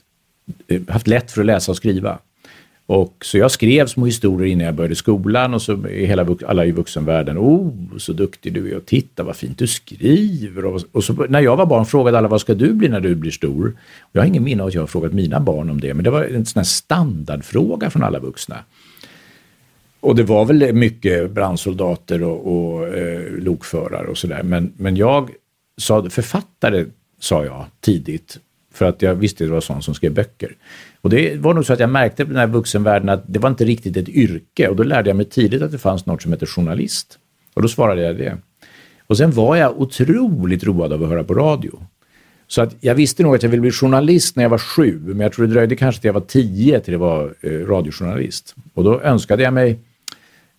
haft 0.89 1.07
lätt 1.07 1.31
för 1.31 1.41
att 1.41 1.47
läsa 1.47 1.73
och 1.73 1.77
skriva. 1.77 2.19
Och, 2.87 3.25
så 3.25 3.39
jag 3.39 3.51
skrev 3.51 3.87
små 3.87 4.07
historier 4.07 4.53
innan 4.53 4.67
jag 4.67 4.75
började 4.75 4.95
skolan 4.95 5.55
och 5.55 5.63
så 5.63 5.73
är 5.73 6.07
hela, 6.07 6.27
alla 6.47 6.65
i 6.65 6.73
vuxenvärlden, 6.73 7.39
oh, 7.39 7.73
så 7.99 8.13
duktig 8.13 8.53
du 8.53 8.71
är 8.71 8.77
och 8.77 8.87
titta 8.87 9.23
vad 9.23 9.37
fint 9.37 9.59
du 9.59 9.67
skriver. 9.67 10.65
Och, 10.65 10.83
och 10.93 11.05
så, 11.05 11.13
när 11.13 11.41
jag 11.41 11.57
var 11.57 11.67
barn 11.67 11.87
frågade 11.87 12.19
alla, 12.19 12.29
vad 12.29 12.41
ska 12.41 12.55
du 12.55 12.73
bli 12.73 12.89
när 12.89 13.01
du 13.01 13.15
blir 13.15 13.31
stor? 13.31 13.77
Jag 14.13 14.23
har 14.23 14.27
ingen 14.27 14.45
minne 14.45 14.63
av 14.63 14.69
att 14.69 14.75
jag 14.75 14.83
har 14.83 14.87
frågat 14.87 15.13
mina 15.13 15.41
barn 15.41 15.71
om 15.71 15.81
det, 15.81 15.95
men 15.95 16.05
det 16.05 16.11
var 16.11 16.25
en 16.25 16.47
sån 16.47 16.61
här 16.61 16.65
standardfråga 16.65 17.91
från 17.91 18.03
alla 18.03 18.19
vuxna. 18.19 18.57
Och 20.01 20.17
det 20.17 20.23
var 20.23 20.45
väl 20.45 20.73
mycket 20.73 21.31
brandsoldater 21.31 22.23
och, 22.23 22.57
och 22.57 22.89
eh, 22.89 23.33
lokförare 23.33 24.07
och 24.07 24.19
sådär. 24.19 24.43
Men, 24.43 24.73
men 24.77 24.97
jag 24.97 25.31
sa, 25.79 26.11
författare 26.11 26.87
sa 27.21 27.45
jag 27.45 27.65
tidigt, 27.81 28.39
för 28.73 28.85
att 28.85 29.03
jag 29.03 29.15
visste 29.15 29.45
att 29.45 29.49
det 29.49 29.55
var 29.55 29.61
sån 29.61 29.83
som 29.83 29.95
skrev 29.95 30.15
böcker. 30.15 30.57
Och 31.05 31.11
det 31.11 31.37
var 31.37 31.55
nog 31.55 31.67
så 31.67 31.73
att 31.73 31.81
jag 31.81 31.91
märkte 31.91 32.23
i 32.23 32.27
den 32.27 32.37
här 32.37 32.47
vuxenvärlden 32.47 33.09
att 33.09 33.25
det 33.27 33.39
var 33.39 33.51
inte 33.51 33.65
riktigt 33.65 33.97
ett 33.97 34.09
yrke 34.09 34.69
och 34.69 34.77
då 34.77 34.83
lärde 34.83 35.11
jag 35.11 35.17
mig 35.17 35.27
tidigt 35.27 35.63
att 35.63 35.73
det 35.73 35.79
fanns 35.79 36.07
något 36.07 36.23
som 36.23 36.33
heter 36.33 36.47
journalist. 36.47 37.19
Och 37.55 37.63
då 37.63 37.69
svarade 37.69 38.03
jag 38.03 38.17
det. 38.17 38.39
Och 39.07 39.17
sen 39.17 39.31
var 39.31 39.57
jag 39.57 39.81
otroligt 39.81 40.65
road 40.65 40.93
av 40.93 41.03
att 41.03 41.09
höra 41.09 41.25
på 41.25 41.35
radio. 41.35 41.83
Så 42.47 42.63
att 42.63 42.77
jag 42.81 42.95
visste 42.95 43.23
nog 43.23 43.35
att 43.35 43.43
jag 43.43 43.51
ville 43.51 43.61
bli 43.61 43.71
journalist 43.71 44.37
när 44.37 44.45
jag 44.45 44.51
var 44.51 44.59
sju, 44.59 45.01
men 45.05 45.21
jag 45.21 45.33
tror 45.33 45.47
det 45.47 45.53
dröjde 45.53 45.77
kanske 45.77 46.01
till 46.01 46.09
jag 46.09 46.15
var 46.15 46.21
tio 46.21 46.81
till 46.81 46.93
jag 46.93 46.99
var 46.99 47.35
eh, 47.41 47.51
radiojournalist. 47.51 48.55
Och 48.75 48.85
då 48.85 49.01
önskade 49.01 49.43
jag 49.43 49.55
mig 49.55 49.79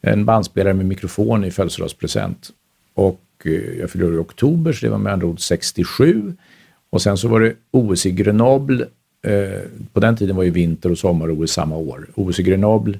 en 0.01 0.25
bandspelare 0.25 0.73
med 0.73 0.85
mikrofon 0.85 1.43
i 1.43 1.51
födelsedagspresent. 1.51 2.49
Och 2.93 3.21
eh, 3.45 3.79
jag 3.79 3.89
fyllde 3.89 4.07
år 4.07 4.13
i 4.13 4.17
oktober, 4.17 4.73
så 4.73 4.85
det 4.85 4.91
var 4.91 4.97
med 4.97 5.13
andra 5.13 5.27
ord 5.27 5.39
67. 5.39 6.33
Och 6.89 7.01
sen 7.01 7.17
så 7.17 7.27
var 7.27 7.39
det 7.39 7.53
OS 7.71 8.05
i 8.05 8.11
Grenoble. 8.11 8.87
Eh, 9.25 9.61
på 9.93 9.99
den 9.99 10.15
tiden 10.15 10.35
var 10.35 10.43
ju 10.43 10.49
vinter 10.49 10.91
och 10.91 10.97
sommar-OS 10.97 11.51
samma 11.51 11.77
år. 11.77 12.07
OS 12.15 12.39
i 12.39 12.43
Grenoble, 12.43 12.99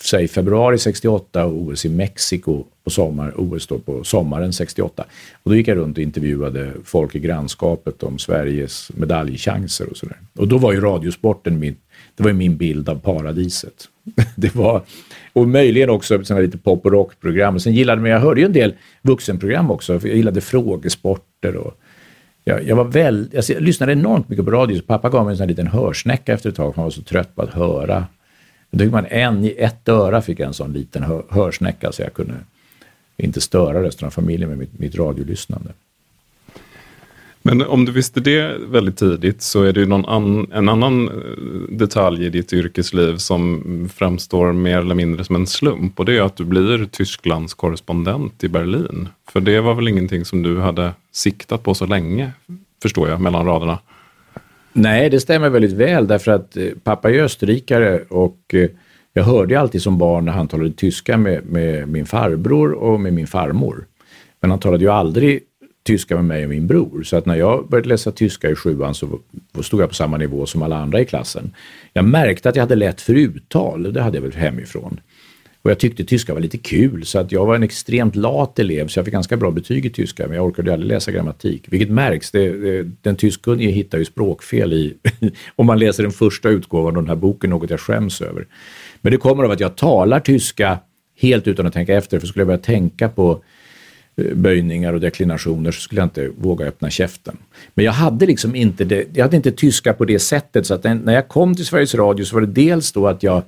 säg 0.00 0.28
februari 0.28 0.78
68 0.78 1.44
och 1.44 1.62
OS 1.62 1.84
i 1.84 1.88
Mexiko 1.88 2.64
på 2.84 2.90
sommar, 2.90 3.32
OS 3.36 3.66
då 3.66 3.78
på 3.78 4.04
sommaren 4.04 4.52
68. 4.52 5.04
Och 5.42 5.50
då 5.50 5.56
gick 5.56 5.68
jag 5.68 5.76
runt 5.76 5.96
och 5.96 6.02
intervjuade 6.02 6.72
folk 6.84 7.14
i 7.14 7.18
grannskapet 7.18 8.02
om 8.02 8.18
Sveriges 8.18 8.90
medaljchanser 8.94 9.90
och 9.90 9.96
sådär. 9.96 10.16
Och 10.38 10.48
då 10.48 10.58
var 10.58 10.72
ju 10.72 10.80
radiosporten 10.80 11.58
min, 11.58 11.76
det 12.16 12.22
var 12.22 12.32
min 12.32 12.56
bild 12.56 12.88
av 12.88 12.98
paradiset. 12.98 13.88
det 14.36 14.54
var, 14.54 14.82
och 15.32 15.48
möjligen 15.48 15.90
också 15.90 16.24
såna 16.24 16.40
lite 16.40 16.58
pop 16.58 16.86
och 16.86 16.92
rockprogram. 16.92 17.60
Sen 17.60 17.72
gillade 17.74 18.08
jag 18.08 18.20
hörde 18.20 18.40
ju 18.40 18.46
en 18.46 18.52
del 18.52 18.74
vuxenprogram 19.02 19.70
också. 19.70 19.92
Jag 19.92 20.16
gillade 20.16 20.40
frågesporter 20.40 21.56
och 21.56 21.78
jag, 22.44 22.64
jag 22.64 22.76
var 22.76 22.84
väl, 22.84 23.28
jag, 23.32 23.44
jag 23.48 23.62
lyssnade 23.62 23.92
enormt 23.92 24.28
mycket 24.28 24.44
på 24.44 24.50
radio, 24.50 24.78
så 24.78 24.82
pappa 24.82 25.08
gav 25.08 25.24
mig 25.24 25.32
en 25.32 25.38
sån 25.38 25.48
liten 25.48 25.66
hörsnäcka 25.66 26.32
efter 26.32 26.50
ett 26.50 26.56
tag, 26.56 26.74
för 26.74 26.76
han 26.76 26.84
var 26.84 26.90
så 26.90 27.02
trött 27.02 27.34
på 27.34 27.42
att 27.42 27.54
höra. 27.54 28.06
Då 28.70 28.84
fick 28.84 28.92
man 28.92 29.06
en, 29.06 29.44
i 29.44 29.54
ett 29.58 29.88
öra 29.88 30.22
fick 30.22 30.40
jag 30.40 30.46
en 30.46 30.54
sån 30.54 30.72
liten 30.72 31.02
hör, 31.02 31.24
hörsnäcka 31.30 31.92
så 31.92 32.02
jag 32.02 32.14
kunde 32.14 32.34
inte 33.16 33.40
störa 33.40 33.82
resten 33.82 34.06
av 34.06 34.10
familjen 34.10 34.48
med 34.48 34.58
mitt, 34.58 34.78
mitt 34.78 34.94
radiolyssnande. 34.94 35.70
Men 37.42 37.62
om 37.62 37.84
du 37.84 37.92
visste 37.92 38.20
det 38.20 38.56
väldigt 38.58 38.96
tidigt 38.96 39.42
så 39.42 39.62
är 39.62 39.72
det 39.72 39.80
ju 39.80 39.86
någon 39.86 40.04
an, 40.04 40.50
en 40.52 40.68
annan 40.68 41.08
eh, 41.08 41.14
detalj 41.68 42.26
i 42.26 42.28
ditt 42.28 42.52
yrkesliv 42.52 43.16
som 43.16 43.62
framstår 43.94 44.52
mer 44.52 44.78
eller 44.78 44.94
mindre 44.94 45.24
som 45.24 45.36
en 45.36 45.46
slump 45.46 45.98
och 45.98 46.04
det 46.04 46.16
är 46.16 46.22
att 46.22 46.36
du 46.36 46.44
blir 46.44 46.86
Tysklands 46.86 47.54
korrespondent 47.54 48.44
i 48.44 48.48
Berlin. 48.48 49.08
För 49.30 49.40
det 49.40 49.60
var 49.60 49.74
väl 49.74 49.88
ingenting 49.88 50.24
som 50.24 50.42
du 50.42 50.60
hade 50.60 50.92
siktat 51.12 51.62
på 51.62 51.74
så 51.74 51.86
länge, 51.86 52.32
förstår 52.82 53.08
jag, 53.08 53.20
mellan 53.20 53.46
raderna? 53.46 53.78
Nej, 54.72 55.10
det 55.10 55.20
stämmer 55.20 55.50
väldigt 55.50 55.72
väl 55.72 56.06
därför 56.06 56.32
att 56.32 56.56
eh, 56.56 56.66
pappa 56.84 57.10
är 57.10 57.18
österrikare 57.18 58.02
och 58.08 58.38
eh, 58.52 58.70
jag 59.12 59.24
hörde 59.24 59.60
alltid 59.60 59.82
som 59.82 59.98
barn 59.98 60.24
när 60.24 60.32
han 60.32 60.48
talade 60.48 60.72
tyska 60.72 61.16
med, 61.16 61.44
med 61.46 61.88
min 61.88 62.06
farbror 62.06 62.72
och 62.72 63.00
med 63.00 63.12
min 63.12 63.26
farmor. 63.26 63.86
Men 64.40 64.50
han 64.50 64.60
talade 64.60 64.84
ju 64.84 64.90
aldrig 64.90 65.40
tyska 65.82 66.16
med 66.16 66.24
mig 66.24 66.44
och 66.44 66.50
min 66.50 66.66
bror. 66.66 67.02
Så 67.02 67.16
att 67.16 67.26
när 67.26 67.36
jag 67.36 67.68
började 67.68 67.88
läsa 67.88 68.12
tyska 68.12 68.50
i 68.50 68.54
sjuan 68.54 68.94
så 68.94 69.20
stod 69.62 69.80
jag 69.80 69.88
på 69.88 69.94
samma 69.94 70.16
nivå 70.16 70.46
som 70.46 70.62
alla 70.62 70.76
andra 70.76 71.00
i 71.00 71.04
klassen. 71.04 71.54
Jag 71.92 72.04
märkte 72.04 72.48
att 72.48 72.56
jag 72.56 72.62
hade 72.62 72.76
lätt 72.76 73.00
för 73.00 73.14
uttal, 73.14 73.86
och 73.86 73.92
det 73.92 74.02
hade 74.02 74.16
jag 74.16 74.22
väl 74.22 74.32
hemifrån. 74.32 75.00
Och 75.62 75.70
jag 75.70 75.78
tyckte 75.78 76.04
tyska 76.04 76.34
var 76.34 76.40
lite 76.40 76.58
kul, 76.58 77.04
så 77.04 77.18
att 77.18 77.32
jag 77.32 77.46
var 77.46 77.54
en 77.54 77.62
extremt 77.62 78.16
lat 78.16 78.58
elev, 78.58 78.88
så 78.88 78.98
jag 78.98 79.04
fick 79.04 79.14
ganska 79.14 79.36
bra 79.36 79.50
betyg 79.50 79.86
i 79.86 79.90
tyska, 79.90 80.26
men 80.26 80.36
jag 80.36 80.46
orkade 80.46 80.72
aldrig 80.72 80.88
läsa 80.88 81.12
grammatik. 81.12 81.64
Vilket 81.68 81.90
märks, 81.90 82.30
det, 82.30 82.82
den 83.02 83.16
tyskkunnige 83.16 83.70
hittar 83.70 83.98
ju 83.98 84.04
språkfel 84.04 84.72
i, 84.72 84.94
om 85.56 85.66
man 85.66 85.78
läser 85.78 86.02
den 86.02 86.12
första 86.12 86.48
utgåvan 86.48 86.96
av 86.96 87.02
den 87.02 87.08
här 87.08 87.16
boken, 87.16 87.50
något 87.50 87.70
jag 87.70 87.80
skäms 87.80 88.20
över. 88.20 88.46
Men 89.00 89.12
det 89.12 89.18
kommer 89.18 89.44
av 89.44 89.50
att 89.50 89.60
jag 89.60 89.76
talar 89.76 90.20
tyska 90.20 90.78
helt 91.20 91.48
utan 91.48 91.66
att 91.66 91.72
tänka 91.72 91.94
efter, 91.94 92.20
för 92.20 92.26
skulle 92.26 92.40
jag 92.40 92.46
börja 92.46 92.58
tänka 92.58 93.08
på 93.08 93.42
Eh, 94.16 94.34
böjningar 94.34 94.92
och 94.92 95.00
deklinationer 95.00 95.72
så 95.72 95.80
skulle 95.80 96.00
jag 96.00 96.06
inte 96.06 96.28
våga 96.38 96.66
öppna 96.66 96.90
käften. 96.90 97.36
Men 97.74 97.84
jag 97.84 97.92
hade 97.92 98.26
liksom 98.26 98.54
inte, 98.54 98.84
det, 98.84 99.06
jag 99.14 99.24
hade 99.24 99.36
inte 99.36 99.52
tyska 99.52 99.92
på 99.92 100.04
det 100.04 100.18
sättet 100.18 100.66
så 100.66 100.74
att 100.74 100.84
när 100.84 101.12
jag 101.12 101.28
kom 101.28 101.54
till 101.54 101.66
Sveriges 101.66 101.94
Radio 101.94 102.24
så 102.24 102.34
var 102.34 102.40
det 102.40 102.46
dels 102.46 102.92
då 102.92 103.08
att 103.08 103.22
jag 103.22 103.42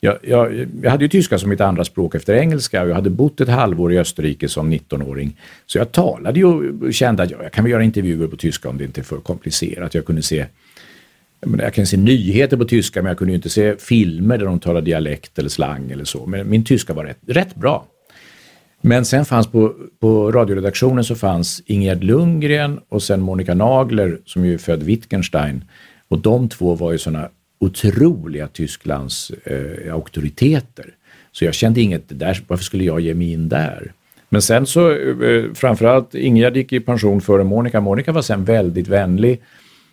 jag, 0.00 0.18
jag, 0.22 0.66
jag, 0.82 0.90
hade 0.90 1.04
ju 1.04 1.08
tyska 1.08 1.38
som 1.38 1.50
mitt 1.50 1.60
andra 1.60 1.84
språk 1.84 2.14
efter 2.14 2.34
engelska 2.34 2.82
och 2.82 2.88
jag 2.88 2.94
hade 2.94 3.10
bott 3.10 3.40
ett 3.40 3.48
halvår 3.48 3.92
i 3.92 3.98
Österrike 3.98 4.48
som 4.48 4.72
19-åring. 4.72 5.40
Så 5.66 5.78
jag 5.78 5.92
talade 5.92 6.40
ju 6.40 6.46
och 6.46 6.94
kände 6.94 7.22
att 7.22 7.30
ja, 7.30 7.36
jag 7.42 7.52
kan 7.52 7.64
väl 7.64 7.70
göra 7.70 7.82
intervjuer 7.82 8.26
på 8.26 8.36
tyska 8.36 8.68
om 8.68 8.78
det 8.78 8.84
inte 8.84 9.00
är 9.00 9.02
för 9.02 9.16
komplicerat. 9.16 9.94
Jag 9.94 10.04
kunde 10.04 10.22
se 10.22 10.46
jag 11.58 11.74
kan 11.74 11.86
se 11.86 11.96
nyheter 11.96 12.56
på 12.56 12.64
tyska 12.64 13.02
men 13.02 13.10
jag 13.10 13.18
kunde 13.18 13.32
ju 13.32 13.36
inte 13.36 13.48
se 13.48 13.76
filmer 13.76 14.38
där 14.38 14.46
de 14.46 14.60
talade 14.60 14.84
dialekt 14.86 15.38
eller 15.38 15.48
slang 15.48 15.90
eller 15.90 16.04
så. 16.04 16.26
Men 16.26 16.50
min 16.50 16.64
tyska 16.64 16.94
var 16.94 17.04
rätt, 17.04 17.18
rätt 17.26 17.54
bra. 17.54 17.86
Men 18.86 19.04
sen 19.04 19.24
fanns 19.24 19.46
på, 19.46 19.74
på 20.00 20.32
radioredaktionen 20.32 21.04
så 21.04 21.14
fanns 21.14 21.62
Ingegerd 21.66 22.04
Lundgren 22.04 22.80
och 22.88 23.02
sen 23.02 23.20
Monica 23.20 23.54
Nagler 23.54 24.18
som 24.24 24.44
ju 24.44 24.54
är 24.54 24.58
född 24.58 24.82
Wittgenstein. 24.82 25.64
Och 26.08 26.18
de 26.18 26.48
två 26.48 26.74
var 26.74 26.92
ju 26.92 26.98
sådana 26.98 27.28
otroliga 27.58 28.48
Tysklands 28.48 29.30
eh, 29.30 29.94
auktoriteter. 29.94 30.86
Så 31.32 31.44
jag 31.44 31.54
kände 31.54 31.80
inget, 31.80 32.02
där, 32.18 32.42
varför 32.48 32.64
skulle 32.64 32.84
jag 32.84 33.00
ge 33.00 33.14
mig 33.14 33.32
in 33.32 33.48
där? 33.48 33.92
Men 34.28 34.42
sen 34.42 34.66
så 34.66 34.92
eh, 34.92 35.44
framförallt 35.54 36.14
Ingegerd 36.14 36.56
gick 36.56 36.72
i 36.72 36.80
pension 36.80 37.20
före 37.20 37.44
Monica. 37.44 37.80
Monica 37.80 38.12
var 38.12 38.22
sen 38.22 38.44
väldigt 38.44 38.88
vänlig 38.88 39.42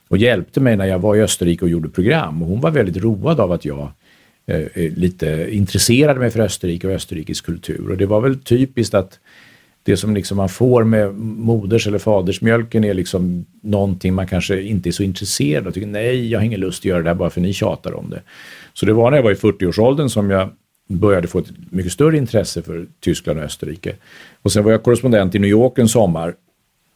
och 0.07 0.17
hjälpte 0.17 0.59
mig 0.59 0.77
när 0.77 0.85
jag 0.85 0.99
var 0.99 1.15
i 1.15 1.21
Österrike 1.21 1.65
och 1.65 1.71
gjorde 1.71 1.89
program. 1.89 2.41
Och 2.41 2.47
hon 2.47 2.61
var 2.61 2.71
väldigt 2.71 3.03
road 3.03 3.39
av 3.39 3.51
att 3.51 3.65
jag 3.65 3.91
Eh, 4.45 4.61
eh, 4.73 4.93
lite 4.93 5.47
intresserade 5.51 6.19
mig 6.19 6.31
för 6.31 6.39
Österrike 6.39 6.87
och 6.87 6.93
österrikisk 6.93 7.45
kultur. 7.45 7.89
Och 7.89 7.97
det 7.97 8.05
var 8.05 8.21
väl 8.21 8.39
typiskt 8.39 8.93
att 8.93 9.19
det 9.83 9.97
som 9.97 10.15
liksom 10.15 10.37
man 10.37 10.49
får 10.49 10.83
med 10.83 11.13
moders 11.15 11.87
eller 11.87 11.99
fadersmjölken 11.99 12.83
är 12.83 12.93
liksom 12.93 13.45
någonting 13.61 14.13
man 14.13 14.27
kanske 14.27 14.61
inte 14.61 14.89
är 14.89 14.91
så 14.91 15.03
intresserad 15.03 15.67
av. 15.67 15.71
Tycker 15.71 15.87
nej, 15.87 16.31
jag 16.31 16.39
har 16.39 16.45
ingen 16.45 16.59
lust 16.59 16.81
att 16.81 16.85
göra 16.85 17.01
det 17.01 17.09
här 17.09 17.15
bara 17.15 17.29
för 17.29 17.41
ni 17.41 17.53
tjatar 17.53 17.93
om 17.93 18.09
det. 18.09 18.21
Så 18.73 18.85
det 18.85 18.93
var 18.93 19.11
när 19.11 19.17
jag 19.17 19.23
var 19.23 19.31
i 19.31 19.35
40-årsåldern 19.35 20.09
som 20.09 20.29
jag 20.29 20.49
började 20.87 21.27
få 21.27 21.39
ett 21.39 21.51
mycket 21.69 21.91
större 21.91 22.17
intresse 22.17 22.61
för 22.61 22.85
Tyskland 22.99 23.39
och 23.39 23.45
Österrike. 23.45 23.95
Och 24.41 24.51
sen 24.51 24.63
var 24.63 24.71
jag 24.71 24.83
korrespondent 24.83 25.35
i 25.35 25.39
New 25.39 25.49
York 25.49 25.77
en 25.77 25.87
sommar 25.87 26.35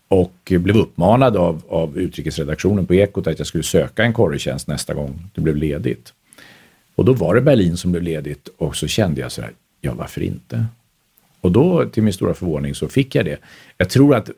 och 0.07 0.51
blev 0.59 0.77
uppmanad 0.77 1.37
av, 1.37 1.61
av 1.69 1.97
utrikesredaktionen 1.97 2.85
på 2.85 2.93
Ekot 2.95 3.27
att 3.27 3.39
jag 3.39 3.47
skulle 3.47 3.63
söka 3.63 4.03
en 4.03 4.13
korretjänst 4.13 4.67
nästa 4.67 4.93
gång 4.93 5.29
det 5.35 5.41
blev 5.41 5.55
ledigt. 5.55 6.13
Och 6.95 7.05
då 7.05 7.13
var 7.13 7.35
det 7.35 7.41
Berlin 7.41 7.77
som 7.77 7.91
blev 7.91 8.03
ledigt 8.03 8.49
och 8.57 8.75
så 8.75 8.87
kände 8.87 9.21
jag 9.21 9.31
så 9.31 9.41
här, 9.41 9.51
ja 9.81 9.93
varför 9.93 10.21
inte? 10.21 10.65
Och 11.41 11.51
då 11.51 11.85
till 11.85 12.03
min 12.03 12.13
stora 12.13 12.33
förvåning 12.33 12.75
så 12.75 12.87
fick 12.87 13.15
jag 13.15 13.25
det. 13.25 13.37
Jag 13.77 13.89
tror 13.89 14.15
att, 14.15 14.29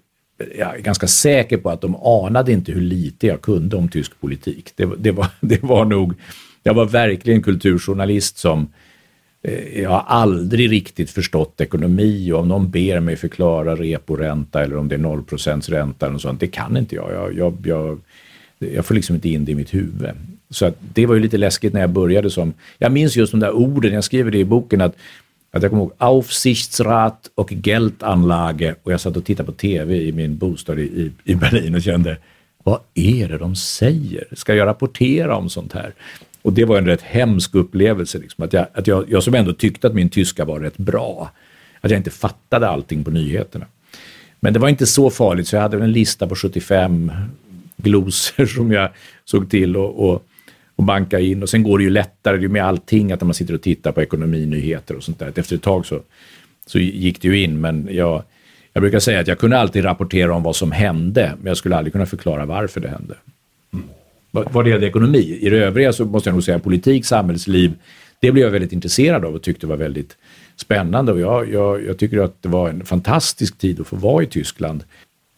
jag 0.57 0.75
är 0.75 0.79
ganska 0.79 1.07
säker 1.07 1.57
på 1.57 1.69
att 1.69 1.81
de 1.81 1.95
anade 1.95 2.51
inte 2.51 2.71
hur 2.71 2.81
lite 2.81 3.27
jag 3.27 3.41
kunde 3.41 3.75
om 3.75 3.89
tysk 3.89 4.21
politik. 4.21 4.71
Det, 4.75 4.89
det, 4.97 5.11
var, 5.11 5.27
det 5.39 5.63
var 5.63 5.85
nog, 5.85 6.13
jag 6.63 6.73
var 6.73 6.85
verkligen 6.85 7.43
kulturjournalist 7.43 8.37
som 8.37 8.67
eh, 9.41 9.81
jag 9.81 9.89
har 9.89 10.03
aldrig 10.07 10.71
riktigt 10.71 11.09
förstått 11.09 11.61
ekonomi 11.61 12.31
och 12.31 12.39
om 12.39 12.47
någon 12.47 12.71
ber 12.71 12.99
mig 12.99 13.15
förklara 13.15 13.75
reporänta 13.75 14.63
eller 14.63 14.77
om 14.77 14.87
det 14.87 14.95
är 14.95 14.99
0 14.99 15.23
ränta 15.67 16.05
eller 16.05 16.13
något 16.13 16.21
sånt, 16.21 16.39
det 16.39 16.47
kan 16.47 16.77
inte 16.77 16.95
jag. 16.95 17.11
Jag, 17.13 17.37
jag, 17.37 17.57
jag. 17.63 17.99
jag 18.59 18.85
får 18.85 18.95
liksom 18.95 19.15
inte 19.15 19.29
in 19.29 19.45
det 19.45 19.51
i 19.51 19.55
mitt 19.55 19.73
huvud. 19.73 20.09
Så 20.49 20.65
att 20.65 20.77
det 20.93 21.05
var 21.05 21.15
ju 21.15 21.21
lite 21.21 21.37
läskigt 21.37 21.73
när 21.73 21.81
jag 21.81 21.89
började 21.89 22.29
som, 22.29 22.53
jag 22.77 22.91
minns 22.91 23.15
just 23.15 23.31
de 23.31 23.39
där 23.39 23.51
orden, 23.51 23.93
jag 23.93 24.03
skriver 24.03 24.31
det 24.31 24.37
i 24.37 24.45
boken 24.45 24.81
att, 24.81 24.95
att 25.51 25.61
jag 25.61 25.71
kommer 25.71 25.83
ihåg 25.83 25.93
Aufsichtsrat 25.97 27.29
och 27.35 27.53
Geldanlage 27.53 28.75
och 28.83 28.91
jag 28.91 29.01
satt 29.01 29.17
och 29.17 29.25
tittade 29.25 29.45
på 29.45 29.51
TV 29.51 29.95
i 29.95 30.11
min 30.11 30.37
bostad 30.37 30.79
i, 30.79 31.11
i 31.23 31.35
Berlin 31.35 31.75
och 31.75 31.81
kände, 31.81 32.17
vad 32.63 32.79
är 32.93 33.27
det 33.27 33.37
de 33.37 33.55
säger? 33.55 34.27
Ska 34.31 34.55
jag 34.55 34.65
rapportera 34.65 35.35
om 35.35 35.49
sånt 35.49 35.73
här? 35.73 35.93
Och 36.41 36.53
det 36.53 36.65
var 36.65 36.77
en 36.77 36.85
rätt 36.85 37.01
hemsk 37.01 37.55
upplevelse, 37.55 38.17
liksom, 38.17 38.43
att, 38.43 38.53
jag, 38.53 38.67
att 38.73 38.87
jag, 38.87 39.05
jag 39.09 39.23
som 39.23 39.35
ändå 39.35 39.53
tyckte 39.53 39.87
att 39.87 39.93
min 39.93 40.09
tyska 40.09 40.45
var 40.45 40.59
rätt 40.59 40.77
bra, 40.77 41.31
att 41.81 41.91
jag 41.91 41.99
inte 41.99 42.11
fattade 42.11 42.67
allting 42.67 43.03
på 43.03 43.11
nyheterna. 43.11 43.65
Men 44.39 44.53
det 44.53 44.59
var 44.59 44.69
inte 44.69 44.85
så 44.85 45.09
farligt, 45.09 45.47
så 45.47 45.55
jag 45.55 45.61
hade 45.61 45.77
en 45.77 45.91
lista 45.91 46.27
på 46.27 46.35
75 46.35 47.11
glosor 47.77 48.45
som 48.55 48.71
jag 48.71 48.89
såg 49.25 49.49
till 49.49 49.77
och, 49.77 50.09
och 50.09 50.23
och 50.77 50.83
banka 50.83 51.19
in 51.19 51.43
och 51.43 51.49
sen 51.49 51.63
går 51.63 51.77
det 51.77 51.83
ju 51.83 51.89
lättare, 51.89 52.37
det 52.37 52.45
är 52.45 52.49
med 52.49 52.65
allting, 52.65 53.11
att 53.11 53.21
när 53.21 53.25
man 53.25 53.33
sitter 53.33 53.53
och 53.53 53.61
tittar 53.61 53.91
på 53.91 54.01
ekonominyheter 54.01 54.95
och 54.95 55.03
sånt 55.03 55.19
där. 55.19 55.33
Efter 55.35 55.55
ett 55.55 55.61
tag 55.61 55.85
så, 55.85 56.01
så 56.65 56.79
gick 56.79 57.21
det 57.21 57.27
ju 57.27 57.43
in, 57.43 57.61
men 57.61 57.87
jag, 57.91 58.23
jag 58.73 58.81
brukar 58.81 58.99
säga 58.99 59.19
att 59.19 59.27
jag 59.27 59.39
kunde 59.39 59.59
alltid 59.59 59.85
rapportera 59.85 60.35
om 60.35 60.43
vad 60.43 60.55
som 60.55 60.71
hände, 60.71 61.33
men 61.37 61.47
jag 61.47 61.57
skulle 61.57 61.75
aldrig 61.75 61.93
kunna 61.93 62.05
förklara 62.05 62.45
varför 62.45 62.81
det 62.81 62.89
hände. 62.89 63.15
Mm. 63.73 63.85
Vad 64.31 64.65
det 64.65 64.69
gällde 64.69 64.87
ekonomi. 64.87 65.37
I 65.41 65.49
det 65.49 65.57
övriga 65.57 65.93
så 65.93 66.05
måste 66.05 66.29
jag 66.29 66.33
nog 66.33 66.43
säga 66.43 66.59
politik, 66.59 67.05
samhällsliv, 67.05 67.73
det 68.19 68.31
blev 68.31 68.45
jag 68.45 68.51
väldigt 68.51 68.73
intresserad 68.73 69.25
av 69.25 69.35
och 69.35 69.41
tyckte 69.41 69.67
var 69.67 69.77
väldigt 69.77 70.17
spännande. 70.55 71.11
Och 71.11 71.19
jag, 71.19 71.53
jag, 71.53 71.85
jag 71.85 71.97
tycker 71.97 72.19
att 72.19 72.43
det 72.43 72.49
var 72.49 72.69
en 72.69 72.85
fantastisk 72.85 73.57
tid 73.57 73.81
att 73.81 73.87
få 73.87 73.95
vara 73.95 74.23
i 74.23 74.27
Tyskland. 74.27 74.83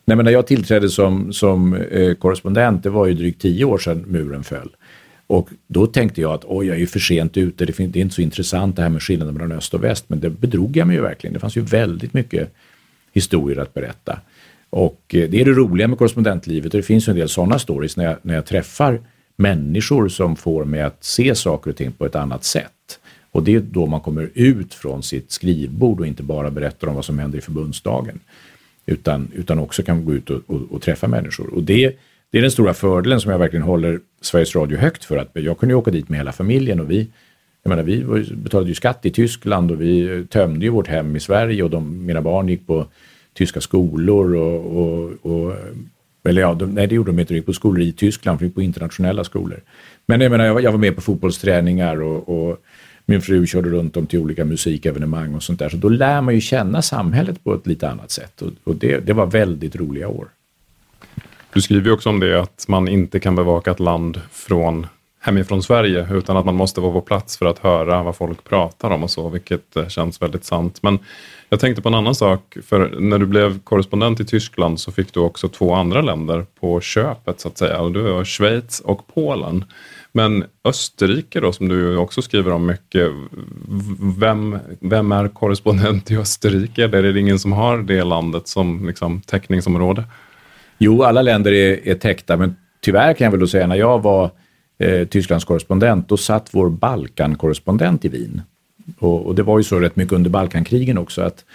Nej, 0.06 0.16
men 0.16 0.26
när 0.26 0.32
jag 0.32 0.48
tillträdde 0.48 0.90
som, 0.90 1.34
som 1.34 1.74
eh, 1.74 2.14
korrespondent, 2.14 2.84
det 2.84 2.90
var 2.90 3.06
ju 3.06 3.14
drygt 3.14 3.42
tio 3.42 3.66
år 3.66 3.78
sedan 3.78 4.04
muren 4.08 4.44
föll. 4.44 4.70
Och 5.30 5.50
då 5.68 5.88
tänkte 5.88 6.22
jag 6.22 6.34
att 6.34 6.46
oj, 6.46 6.68
jag 6.68 6.76
är 6.76 6.80
ju 6.80 6.88
för 6.88 7.00
sent 7.00 7.38
ute, 7.38 7.66
det, 7.66 7.80
är 7.80 7.98
inte 7.98 8.16
så 8.16 8.22
intressant 8.22 8.76
det 8.76 8.82
här 8.82 8.90
med 8.90 9.04
skillnaden 9.04 9.34
mellan 9.34 9.52
öst 9.52 9.74
och 9.74 9.84
väst. 9.84 10.06
Men 10.08 10.20
det 10.20 10.30
bedrog 10.30 10.78
jag 10.78 10.88
mig 10.88 10.96
ju 10.96 11.02
verkligen. 11.02 11.34
Det 11.34 11.40
fanns 11.40 11.58
ju 11.58 11.62
väldigt 11.62 12.14
mycket 12.14 12.54
historier 13.14 13.60
att 13.60 13.74
berätta. 13.74 14.20
Och 14.70 15.02
eh, 15.08 15.30
det 15.30 15.42
är 15.42 15.46
det 15.46 15.52
roliga 15.52 15.88
med 15.88 15.98
korrespondentlivet 15.98 16.74
och 16.74 16.78
det 16.78 16.84
finns 16.84 17.08
ju 17.08 17.12
en 17.12 17.18
del 17.18 17.30
sådana 17.30 17.60
stories 17.60 17.98
när 17.98 18.06
jag, 18.06 18.18
när 18.22 18.36
jag 18.36 18.46
träffar 18.46 19.02
människor 19.36 20.10
som 20.10 20.36
får 20.36 20.66
mig 20.66 20.82
att 20.82 21.04
se 21.04 21.36
saker 21.36 21.72
och 21.72 21.78
ting 21.78 21.92
på 21.92 22.06
ett 22.06 22.16
annat 22.16 22.44
sätt. 22.44 23.00
Och 23.32 23.44
det 23.44 23.56
är 23.56 23.60
då 23.60 23.86
man 23.86 24.02
kommer 24.02 24.30
ut 24.34 24.74
från 24.74 25.04
sitt 25.04 25.32
skrivbord 25.32 26.00
och 26.00 26.08
inte 26.08 26.24
bara 26.24 26.52
berättar 26.52 26.88
om 26.88 26.96
vad 26.96 27.06
som 27.06 27.20
händer 27.20 27.38
i 27.38 27.42
förbundsdagen. 27.42 28.20
Utan, 28.86 29.32
utan 29.36 29.60
också 29.60 29.84
kan 29.84 30.06
gå 30.06 30.14
ut 30.14 30.30
och, 30.30 30.42
och, 30.48 30.62
och 30.72 30.82
träffa 30.82 31.08
människor. 31.08 31.54
Och 31.54 31.64
det, 31.64 31.96
det 32.32 32.38
är 32.38 32.42
den 32.42 32.52
stora 32.52 32.74
fördelen 32.74 33.22
som 33.22 33.32
jag 33.32 33.40
verkligen 33.40 33.66
håller 33.66 34.00
Sveriges 34.22 34.56
Radio 34.56 34.78
högt 34.78 35.06
för. 35.06 35.18
att 35.18 35.30
Jag 35.34 35.58
kunde 35.58 35.76
åka 35.76 35.92
dit 35.92 36.10
med 36.10 36.20
hela 36.20 36.32
familjen 36.32 36.80
och 36.80 36.92
vi, 36.92 37.08
jag 37.64 37.70
menar, 37.70 37.84
vi 37.84 38.04
betalade 38.36 38.70
ju 38.70 38.76
skatt 38.76 39.06
i 39.06 39.12
Tyskland 39.12 39.72
och 39.72 39.82
vi 39.82 40.18
eh, 40.18 40.26
tömde 40.26 40.66
ju 40.66 40.72
vårt 40.72 40.88
hem 40.88 41.16
i 41.16 41.20
Sverige 41.20 41.64
och 41.64 41.70
de, 41.70 42.06
mina 42.06 42.22
barn 42.22 42.48
gick 42.48 42.68
på 42.68 42.86
tyska 43.34 43.62
skolor 43.62 44.36
och, 44.36 44.78
och, 44.78 45.12
och 45.22 45.56
eller 46.24 46.42
ja, 46.42 46.54
de, 46.54 46.72
nej 46.72 46.88
det 46.88 46.96
gjorde 46.96 47.12
de 47.12 47.20
inte, 47.20 47.34
de 47.34 47.38
gick 47.38 47.46
på 47.46 47.54
skolor 47.54 47.82
i 47.82 47.92
Tyskland, 47.92 48.40
de 48.40 48.46
gick 48.46 48.56
på 48.56 48.62
internationella 48.62 49.24
skolor. 49.24 49.62
Men 50.06 50.22
jag 50.22 50.32
menar, 50.32 50.46
jag, 50.46 50.64
jag 50.64 50.72
var 50.72 50.80
med 50.80 50.96
på 50.96 51.02
fotbollsträningar 51.02 52.02
och, 52.02 52.50
och, 52.50 52.58
min 53.06 53.22
fru 53.22 53.48
körde 53.48 53.70
runt 53.70 53.94
dem 53.94 54.08
till 54.08 54.20
olika 54.20 54.46
musikevenemang 54.46 55.36
och 55.36 55.44
sånt 55.44 55.60
där. 55.60 55.70
Så 55.70 55.78
då 55.78 55.90
lär 55.90 56.22
man 56.22 56.36
ju 56.36 56.42
känna 56.42 56.82
samhället 56.82 57.44
på 57.44 57.54
ett 57.54 57.68
lite 57.68 57.90
annat 57.90 58.12
sätt 58.12 58.42
och, 58.42 58.52
och 58.64 58.76
det, 58.76 59.00
det 59.00 59.14
var 59.14 59.26
väldigt 59.26 59.76
roliga 59.76 60.08
år. 60.08 60.28
Du 61.54 61.62
skriver 61.62 61.86
ju 61.86 61.92
också 61.92 62.10
om 62.10 62.20
det 62.20 62.42
att 62.42 62.66
man 62.68 62.88
inte 62.88 63.20
kan 63.20 63.36
bevaka 63.36 63.72
ett 63.72 63.80
land 63.80 64.22
från 64.32 64.88
hemifrån 65.22 65.64
Sverige 65.64 66.08
utan 66.12 66.38
att 66.38 66.46
man 66.46 66.56
måste 66.56 66.82
vara 66.82 66.94
på 66.94 67.02
plats 67.02 67.38
för 67.38 67.46
att 67.46 67.60
höra 67.60 68.04
vad 68.04 68.16
folk 68.16 68.44
pratar 68.44 68.92
om 68.92 69.04
och 69.04 69.12
så, 69.12 69.30
vilket 69.30 69.76
eh, 69.76 69.88
känns 69.88 70.22
väldigt 70.22 70.46
sant. 70.46 70.80
Men 70.82 71.00
jag 71.50 71.60
tänkte 71.60 71.82
på 71.82 71.90
en 71.90 71.96
annan 71.96 72.16
sak, 72.16 72.58
för 72.66 72.96
när 73.00 73.18
du 73.18 73.26
blev 73.26 73.60
korrespondent 73.60 74.20
i 74.20 74.26
Tyskland 74.26 74.80
så 74.80 74.92
fick 74.92 75.14
du 75.14 75.20
också 75.20 75.50
två 75.50 75.74
andra 75.74 76.02
länder 76.02 76.46
på 76.60 76.82
köpet 76.82 77.40
så 77.40 77.48
att 77.48 77.58
säga. 77.58 77.82
Och 77.82 77.92
det 77.92 78.02
var 78.02 78.26
Schweiz 78.26 78.80
och 78.80 79.08
Polen. 79.14 79.66
Men 80.12 80.44
Österrike 80.64 81.40
då, 81.40 81.52
som 81.52 81.68
du 81.68 81.98
också 81.98 82.22
skriver 82.22 82.52
om 82.52 82.66
mycket. 82.66 83.12
Vem, 84.18 84.58
vem 84.80 85.12
är 85.12 85.28
korrespondent 85.28 86.12
i 86.12 86.18
Österrike? 86.18 86.84
Är 86.84 87.04
det 87.04 87.20
ingen 87.20 87.40
som 87.40 87.52
har 87.52 87.78
det 87.78 88.04
landet 88.04 88.48
som 88.48 88.88
liksom, 88.88 89.22
täckningsområde? 89.22 90.04
Jo, 90.80 91.04
alla 91.04 91.22
länder 91.22 91.52
är, 91.52 91.88
är 91.88 91.96
täckta, 91.96 92.38
men 92.38 92.56
tyvärr 92.82 93.14
kan 93.14 93.26
jag 93.26 93.32
väl 93.32 93.40
då 93.40 93.48
säga 93.48 93.68
när 93.68 93.76
jag 93.76 94.04
var 94.04 94.32
eh, 94.78 95.08
Tysklands 95.08 95.46
korrespondent, 95.46 96.10
då 96.10 96.18
satt 96.18 96.50
vår 96.52 96.70
Balkankorrespondent 96.70 98.06
i 98.06 98.08
Wien. 98.08 98.42
Och, 99.00 99.26
och, 99.26 99.36
det 99.36 99.44
var 99.44 99.58
ju 99.58 99.64
så 99.64 99.80
rätt 99.80 99.96
mycket 99.96 100.14
under 100.14 100.30
Balkankrigen 100.30 100.98
också 100.98 101.22
att, 101.22 101.46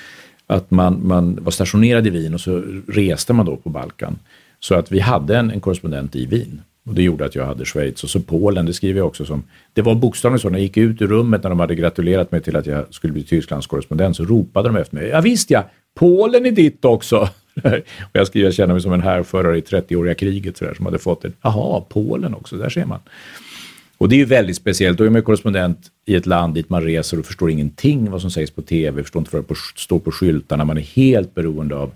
att 0.47 0.71
man, 0.71 1.07
man 1.07 1.39
var 1.45 1.51
stationerad 1.51 2.07
i 2.07 2.11
Wien 2.11 2.35
och 2.35 2.41
så 2.41 2.63
reste 2.89 3.33
man 3.33 3.47
då 3.47 3.57
på 3.57 3.69
Balkan. 3.71 4.19
Så 4.61 4.75
att 4.75 4.93
vi 4.93 5.01
hade 5.01 5.37
en, 5.37 5.51
en 5.51 5.61
korrespondent 5.61 6.17
i 6.17 6.27
Wien. 6.27 6.63
Och 6.87 6.95
det 6.95 7.03
gjorde 7.03 7.25
att 7.25 7.35
jag 7.35 7.47
hade 7.47 7.65
Schweiz 7.65 8.05
och 8.05 8.11
så 8.11 8.21
Polen, 8.21 8.67
det 8.67 8.73
skriver 8.73 9.01
jag 9.01 9.07
också 9.07 9.25
som. 9.25 9.43
Det 9.73 9.83
var 9.83 9.95
bokstavligen 9.95 10.41
så, 10.41 10.49
när 10.49 10.59
jag 10.59 10.63
gick 10.63 10.77
ut 10.77 11.03
ur 11.03 11.07
rummet 11.07 11.43
när 11.43 11.51
de 11.51 11.61
hade 11.61 11.75
gratulerat 11.75 12.33
mig 12.33 12.41
till 12.41 12.57
att 12.57 12.67
jag 12.67 12.95
skulle 12.95 13.13
bli 13.13 13.23
Tysklands 13.23 13.67
korrespondent 13.67 14.17
så 14.17 14.25
ropade 14.25 14.69
de 14.69 14.77
efter 14.77 14.97
mig. 14.97 15.09
Ja 15.09 15.21
visst 15.21 15.51
ja, 15.51 15.65
Polen 15.95 16.47
är 16.47 16.51
ditt 16.51 16.85
också. 16.85 17.29
och 17.63 18.11
jag 18.13 18.27
skriver, 18.27 18.47
jag 18.47 18.55
känner 18.55 18.75
mig 18.75 18.83
som 18.83 18.93
en 18.93 19.01
härförare 19.01 19.59
i 19.59 19.61
30-åriga 19.61 20.15
kriget 20.15 20.57
så 20.57 20.65
där, 20.65 20.75
som 20.75 20.87
hade 20.87 20.99
fått 20.99 21.25
en, 21.25 21.33
jaha, 21.43 21.81
Polen 21.89 22.35
också, 22.35 22.57
där 22.57 22.69
ser 22.69 22.85
man. 22.85 23.01
Och 23.99 24.09
det 24.09 24.15
är 24.15 24.19
ju 24.19 24.25
väldigt 24.25 24.57
speciellt. 24.57 24.99
Då 24.99 25.05
är 25.05 25.11
man 25.11 25.23
korrespondent 25.23 25.79
i 26.05 26.15
ett 26.15 26.27
land 26.27 26.55
dit 26.55 26.71
man 26.71 26.83
reser 26.83 27.19
och 27.19 27.27
förstår 27.27 27.51
ingenting 27.51 28.11
vad 28.11 28.21
som 28.21 28.31
sägs 28.31 28.51
på 28.51 28.63
tv, 28.63 29.03
förstår 29.03 29.21
inte 29.21 29.37
vad 29.37 29.49
det 29.49 29.55
står 29.77 29.99
på 29.99 30.13
skyltarna. 30.13 30.65
Man 30.65 30.79
är 30.79 30.83
helt 30.83 31.35
beroende 31.35 31.77
av 31.77 31.93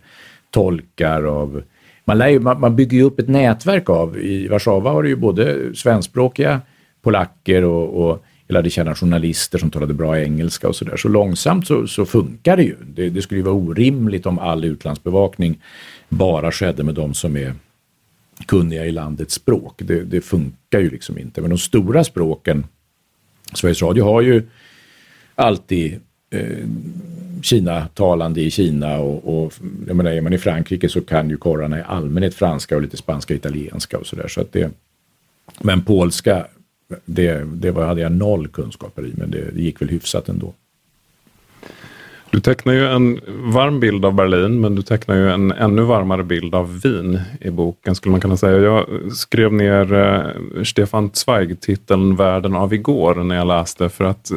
tolkar, 0.51 1.23
av... 1.23 1.63
Man, 2.05 2.19
lär 2.19 2.29
ju, 2.29 2.41
man, 2.41 2.61
man 2.61 2.77
bygger 2.77 2.97
ju 2.97 3.03
upp 3.03 3.19
ett 3.19 3.29
nätverk 3.29 3.91
av... 3.91 4.19
I 4.19 4.49
Warszawa 4.49 4.91
har 4.91 5.03
du 5.03 5.09
ju 5.09 5.17
både 5.17 5.75
svenskspråkiga 5.75 6.61
polacker 7.03 7.65
och, 7.65 8.11
och 8.11 8.25
jag 8.49 8.55
lärde 8.55 8.71
känna 8.71 8.95
journalister 8.95 9.59
som 9.59 9.71
talade 9.71 9.95
bra 9.95 10.21
engelska 10.21 10.69
och 10.69 10.77
sådär. 10.77 10.97
Så 10.97 11.09
långsamt 11.09 11.67
så, 11.67 11.87
så 11.87 12.07
funkar 12.07 12.57
det 12.57 12.63
ju. 12.63 12.77
Det, 12.95 13.11
det, 13.11 13.23
skulle 13.23 13.39
ju 13.39 13.45
vara 13.45 13.55
orimligt 13.55 14.27
om 14.27 14.39
all 14.39 14.65
utlandsbevakning 14.65 15.59
bara 16.09 16.53
skedde 16.53 16.83
med 16.85 16.95
de 16.95 17.15
som 17.15 17.37
är 17.37 17.55
kunniga 18.47 18.87
i 18.87 18.93
landets 18.93 19.35
språk. 19.35 19.75
Det, 19.79 20.05
det 20.05 20.21
funkar 20.21 20.81
ju 20.81 20.91
liksom 20.91 21.19
inte. 21.19 21.41
Men 21.41 21.51
de 21.51 21.59
stora 21.59 22.05
språken, 22.05 22.67
Sveriges 23.55 23.83
Radio 23.83 24.05
har 24.05 24.21
ju 24.21 24.43
alltid 25.35 26.01
eh, 26.31 26.67
Kina-talande 27.43 28.41
i 28.41 28.51
Kina 28.51 28.99
och, 28.99 29.45
och 29.45 29.53
jag 29.87 29.97
menar, 29.97 30.11
är 30.11 30.21
man 30.21 30.33
i 30.33 30.39
Frankrike 30.39 30.89
så 30.89 31.01
kan 31.01 31.31
ju 31.31 31.37
korrarna 31.37 31.79
i 31.79 31.83
allmänhet 31.83 32.35
franska 32.35 32.77
och 32.77 32.83
lite 32.83 32.97
spanska 32.97 33.35
och 33.35 33.39
italienska 33.39 33.99
och 33.99 34.07
sådär. 34.07 34.29
Så 34.29 34.45
men 35.61 35.83
polska, 35.83 36.47
det, 37.05 37.45
det 37.45 37.71
var, 37.71 37.87
hade 37.87 38.01
jag 38.01 38.13
noll 38.13 38.49
kunskaper 38.49 39.07
i, 39.07 39.13
men 39.17 39.31
det, 39.31 39.51
det 39.51 39.63
gick 39.63 39.81
väl 39.81 39.89
hyfsat 39.89 40.29
ändå. 40.29 40.55
Du 42.31 42.41
tecknar 42.41 42.73
ju 42.73 42.87
en 42.87 43.21
varm 43.27 43.81
bild 43.81 44.05
av 44.05 44.15
Berlin, 44.15 44.61
men 44.61 44.75
du 44.75 44.83
tecknar 44.83 45.17
ju 45.17 45.31
en 45.31 45.53
ännu 45.53 45.83
varmare 45.83 46.25
bild 46.25 46.55
av 46.55 46.81
Wien 46.81 47.21
i 47.41 47.51
boken, 47.51 47.95
skulle 47.95 48.11
man 48.11 48.21
kunna 48.21 48.37
säga. 48.37 48.59
Jag 48.59 48.87
skrev 49.13 49.53
ner 49.53 49.93
eh, 49.93 50.63
Stefan 50.65 51.11
Zweig-titeln 51.13 52.17
Världen 52.17 52.55
av 52.55 52.75
igår 52.75 53.15
när 53.15 53.37
jag 53.37 53.47
läste, 53.47 53.89
för 53.89 54.05
att 54.05 54.33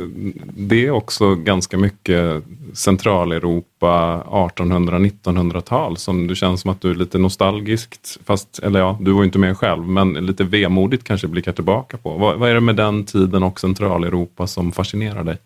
det 0.58 0.88
är 0.88 0.92
också 0.92 1.36
ganska 1.36 1.78
mycket 1.78 2.44
Centraleuropa 2.74 4.24
1800-1900-tal 4.28 5.98
som 5.98 6.28
du 6.28 6.36
känns 6.36 6.62
som 6.62 6.72
att 6.72 6.82
du 6.82 6.90
är 6.90 6.96
lite 6.96 7.18
nostalgiskt, 7.18 8.20
fast, 8.26 8.60
eller 8.60 8.80
ja, 8.80 8.98
du 9.02 9.12
var 9.12 9.22
ju 9.22 9.26
inte 9.26 9.40
med 9.40 9.58
själv, 9.58 9.88
men 9.88 10.14
lite 10.14 10.44
vemodigt 10.44 11.04
kanske 11.04 11.28
blickar 11.28 11.52
tillbaka 11.52 11.98
på. 11.98 12.10
Vad, 12.18 12.40
vad 12.40 12.50
är 12.50 12.54
det 12.54 12.62
med 12.62 12.76
den 12.76 13.06
tiden 13.06 13.44
och 13.44 13.60
Centraleuropa 13.60 14.48
som 14.48 14.72
fascinerar 14.72 15.24
dig? 15.24 15.38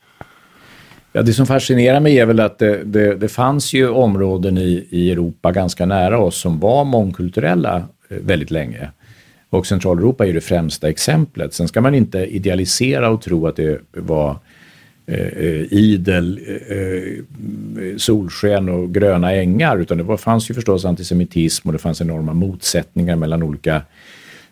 Ja, 1.16 1.22
det 1.22 1.34
som 1.34 1.46
fascinerar 1.46 2.00
mig 2.00 2.20
är 2.20 2.26
väl 2.26 2.40
att 2.40 2.60
det, 2.60 2.84
det, 2.84 3.16
det 3.16 3.28
fanns 3.28 3.74
ju 3.74 3.90
områden 3.90 4.58
i, 4.58 4.88
i 4.90 5.12
Europa 5.12 5.52
ganska 5.52 5.86
nära 5.86 6.20
oss 6.20 6.36
som 6.38 6.60
var 6.60 6.86
mångkulturella 6.86 7.76
eh, 8.10 8.18
väldigt 8.18 8.52
länge. 8.52 8.90
Och 9.50 9.68
Centraleuropa 9.68 10.24
är 10.24 10.28
ju 10.28 10.34
det 10.34 10.42
främsta 10.42 10.90
exemplet. 10.90 11.54
Sen 11.54 11.68
ska 11.68 11.82
man 11.82 11.96
inte 11.96 12.20
idealisera 12.20 13.10
och 13.10 13.22
tro 13.22 13.48
att 13.48 13.56
det 13.56 13.82
var 13.92 14.38
eh, 15.06 15.20
eh 15.20 15.74
idel 15.74 16.40
eh, 16.48 16.78
eh, 16.78 17.98
solsken 17.98 18.70
och 18.70 18.94
gröna 18.94 19.34
ängar, 19.34 19.78
utan 19.78 19.98
det 19.98 20.04
var, 20.04 20.18
fanns 20.18 20.50
ju 20.50 20.54
förstås 20.54 20.86
antisemitism 20.86 21.70
och 21.70 21.74
det 21.74 21.80
fanns 21.80 22.02
enorma 22.02 22.34
motsättningar 22.34 23.16
mellan 23.16 23.44
olika 23.44 23.82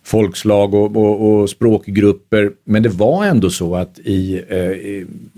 folkslag 0.03 0.73
och, 0.73 0.97
och, 0.97 1.41
och 1.41 1.49
språkgrupper. 1.49 2.51
Men 2.63 2.83
det 2.83 2.89
var 2.89 3.25
ändå 3.25 3.49
så 3.49 3.75
att 3.75 3.99
i, 3.99 4.43
eh, 4.49 4.57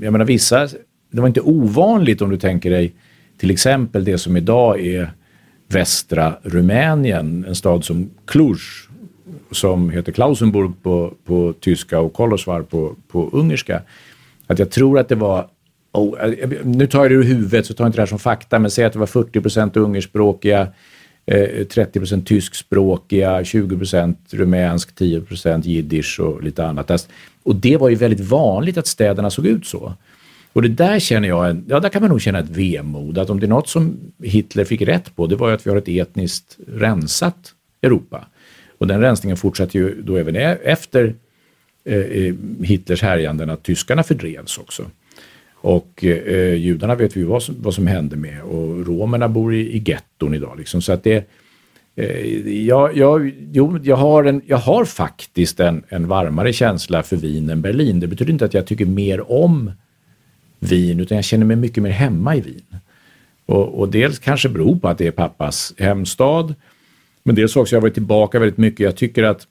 jag 0.06 0.12
menar 0.12 0.26
vissa 0.26 0.68
det 1.16 1.22
var 1.22 1.28
inte 1.28 1.42
ovanligt 1.42 2.22
om 2.22 2.30
du 2.30 2.38
tänker 2.38 2.70
dig 2.70 2.94
till 3.38 3.52
exempel 3.52 4.04
det 4.04 4.18
som 4.18 4.38
idag 4.38 4.86
är 4.86 5.12
västra 5.68 6.34
Rumänien, 6.44 7.46
en 7.48 7.56
stad 7.56 7.86
som 7.86 8.10
Cluj, 8.26 8.58
som 9.52 9.90
heter 9.90 10.12
Klausenburg 10.12 10.72
på, 10.84 11.14
på 11.26 11.54
tyska 11.60 12.00
och 12.00 12.14
Kolosvar 12.14 12.62
på, 12.62 12.96
på 13.08 13.30
ungerska. 13.34 13.82
Att 14.48 14.60
jag 14.60 14.72
tror 14.72 15.00
att 15.00 15.10
det 15.10 15.16
var, 15.16 15.48
oh, 15.92 16.16
nu 16.64 16.88
tar 16.88 17.02
jag 17.02 17.12
det 17.12 17.16
ur 17.16 17.24
huvudet 17.24 17.66
så 17.66 17.74
tar 17.74 17.84
jag 17.84 17.90
inte 17.90 17.98
det 17.98 18.02
här 18.02 18.08
som 18.08 18.20
fakta, 18.20 18.60
men 18.60 18.72
säg 18.72 18.86
att 18.86 18.94
det 18.94 19.00
var 19.00 19.06
40 19.06 19.42
procent 19.42 19.78
ungerspråkiga, 19.78 20.68
eh, 21.26 21.66
30 21.68 22.00
procent 22.00 22.28
tyskspråkiga, 22.28 23.44
20 23.44 23.78
procent 23.78 24.20
rumänsk, 24.32 24.96
10 24.96 25.22
procent 25.22 25.66
jiddisch 25.66 26.20
och 26.20 26.44
lite 26.44 26.66
annat. 26.66 26.92
Alltså, 26.92 27.08
och 27.44 27.56
det 27.56 27.78
var 27.78 27.90
ju 27.90 27.96
väldigt 27.96 28.20
vanligt 28.30 28.78
att 28.78 28.88
städerna 28.88 29.30
såg 29.30 29.46
ut 29.46 29.66
så. 29.66 29.94
Och 30.56 30.62
det 30.62 30.70
där 30.70 31.00
känner 31.00 31.28
jag, 31.28 31.64
ja 31.68 31.80
där 31.80 31.90
kan 31.90 32.02
man 32.02 32.10
nog 32.10 32.22
känna 32.22 32.40
ett 32.40 32.50
vemod, 32.50 33.18
att 33.18 33.30
om 33.30 33.40
det 33.40 33.46
är 33.46 33.48
något 33.48 33.70
som 33.70 33.98
Hitler 34.24 34.66
fick 34.66 34.82
rätt 34.82 35.16
på, 35.16 35.28
det 35.28 35.36
var 35.36 35.50
ju 35.50 35.56
att 35.56 35.68
vi 35.68 35.70
har 35.70 35.78
ett 35.78 35.88
etniskt 35.88 36.58
rensat 36.68 37.54
Europa. 37.82 38.26
Och 38.78 38.88
den 38.88 39.02
rensningen 39.02 39.38
fortsatte 39.38 39.78
ju 39.78 40.02
då 40.02 40.16
även 40.18 40.36
efter 40.36 41.16
eh, 41.86 41.98
eh, 41.98 42.34
Hitlers 42.62 43.02
härjanden 43.02 43.50
att 43.50 43.64
tyskarna 43.64 44.04
fördrevs 44.04 44.58
också. 44.58 44.86
Och 45.54 46.04
eh, 46.04 46.54
judarna 46.54 46.96
vet 46.96 47.18
vi 47.18 47.24
vad 47.24 47.44
som, 47.44 47.56
vad 47.60 47.74
som 47.74 47.88
hände 47.88 48.16
med 48.16 48.42
och 48.42 48.88
romerna 48.88 49.28
bor 49.30 49.54
i, 49.54 49.60
i 49.60 49.84
getton 49.86 50.34
idag. 50.34 50.58
Liksom. 50.58 50.82
Så 50.82 50.92
att 50.92 51.04
det, 51.04 51.30
eh, 51.96 52.38
jag, 52.66 52.98
jag, 52.98 53.32
jo, 53.52 53.80
jag, 53.84 53.96
har 53.96 54.24
en, 54.24 54.42
jag 54.46 54.58
har 54.58 54.86
faktiskt 54.86 55.60
en, 55.60 55.84
en 55.90 56.08
varmare 56.08 56.54
känsla 56.54 57.04
för 57.04 57.16
Wien 57.16 57.50
än 57.50 57.62
Berlin. 57.62 58.00
Det 58.00 58.08
betyder 58.08 58.32
inte 58.32 58.46
att 58.46 58.54
jag 58.54 58.66
tycker 58.66 58.86
mer 58.86 59.32
om 59.32 59.72
Wien, 60.66 61.00
utan 61.00 61.16
jag 61.16 61.26
känner 61.26 61.46
mig 61.46 61.56
mycket 61.56 61.84
mer 61.84 61.90
hemma 61.90 62.36
i 62.36 62.42
Wien. 62.42 62.80
Och, 63.46 63.80
och 63.80 63.90
dels 63.90 64.20
kanske 64.20 64.50
beror 64.50 64.76
på 64.76 64.88
att 64.88 64.98
det 64.98 65.08
är 65.08 65.12
pappas 65.12 65.74
hemstad, 65.78 66.56
men 67.24 67.36
dels 67.36 67.56
också, 67.56 67.76
jag 67.76 67.82
har 67.82 67.82
varit 67.82 67.94
tillbaka 67.94 68.40
väldigt 68.40 68.58
mycket. 68.58 68.80
Jag 68.80 68.96
tycker 68.96 69.24
att, 69.24 69.48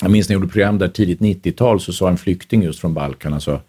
jag 0.00 0.10
minns 0.10 0.28
när 0.28 0.34
jag 0.34 0.40
gjorde 0.40 0.52
program 0.52 0.78
där 0.78 0.88
tidigt 0.88 1.20
90-tal 1.20 1.80
så 1.80 1.92
sa 1.92 2.08
en 2.08 2.18
flykting 2.18 2.62
just 2.62 2.80
från 2.80 2.94
Balkan, 2.94 3.34
alltså, 3.34 3.60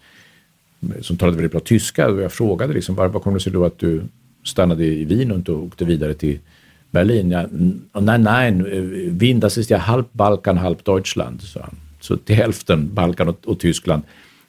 som 1.02 1.18
talade 1.18 1.38
väldigt 1.38 1.52
bra 1.52 1.62
tyska, 1.62 2.08
och 2.08 2.22
jag 2.22 2.32
frågade 2.32 2.74
liksom, 2.74 2.96
var, 2.96 3.08
vad 3.08 3.24
kom 3.24 3.34
det 3.34 3.40
sig 3.40 3.52
då 3.52 3.66
att 3.66 3.80
du 3.80 4.04
stannade 4.44 4.86
i 4.86 5.06
Wien 5.06 5.32
och 5.32 5.38
inte 5.38 5.52
åkte 5.52 5.86
vidare 5.86 6.14
till 6.14 6.40
Berlin? 6.92 7.32
Ja, 7.32 7.48
nej, 8.02 8.20
nej, 8.20 8.52
Wien, 9.10 9.40
das 9.40 9.58
ist 9.58 9.70
ja 9.70 9.78
halb 9.78 10.06
Balkan, 10.12 10.58
halb 10.58 10.84
Deutschland, 10.84 11.42
sa 11.42 11.60
han. 11.60 11.76
Så 12.00 12.18
till 12.18 12.36
hälften 12.36 12.94
Balkan 12.94 13.28
och, 13.28 13.38
och 13.46 13.60
Tyskland. 13.60 14.04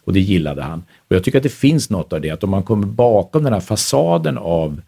Och 0.05 0.13
det 0.13 0.21
gillade 0.21 0.63
han. 0.63 0.85
Och 1.09 1.17
jag 1.17 1.25
tycker 1.25 1.39
att 1.39 1.43
det 1.43 1.49
finns 1.49 1.91
något 1.91 2.13
av 2.13 2.21
det, 2.21 2.31
att 2.31 2.45
om 2.45 2.51
man 2.51 2.63
kommer 2.63 2.87
bakom 2.87 3.45
den 3.45 3.53
här 3.53 3.61
fasaden 3.61 4.39
av 4.39 4.81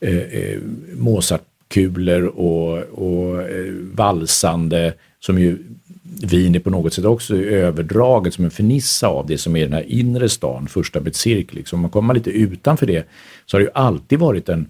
eh, 0.00 0.16
eh, 0.16 0.58
Mozartkulor 0.94 2.24
och, 2.24 2.78
och 2.78 3.42
eh, 3.42 3.72
valsande, 3.94 4.94
som 5.20 5.38
ju 5.38 5.58
Wien 6.22 6.54
är 6.54 6.58
på 6.58 6.70
något 6.70 6.92
sätt 6.94 7.04
också 7.04 7.36
överdraget 7.36 8.34
som 8.34 8.44
en 8.44 8.50
fernissa 8.50 9.08
av 9.08 9.26
det 9.26 9.38
som 9.38 9.56
är 9.56 9.62
den 9.62 9.72
här 9.72 9.92
inre 9.92 10.28
stan, 10.28 10.66
första 10.66 11.00
Bezirk. 11.00 11.54
Liksom. 11.54 11.76
Om 11.76 11.80
man 11.80 11.90
kommer 11.90 12.14
lite 12.14 12.30
utanför 12.30 12.86
det 12.86 13.08
så 13.46 13.56
har 13.56 13.60
det 13.60 13.64
ju 13.64 13.72
alltid 13.74 14.18
varit 14.18 14.48
en, 14.48 14.66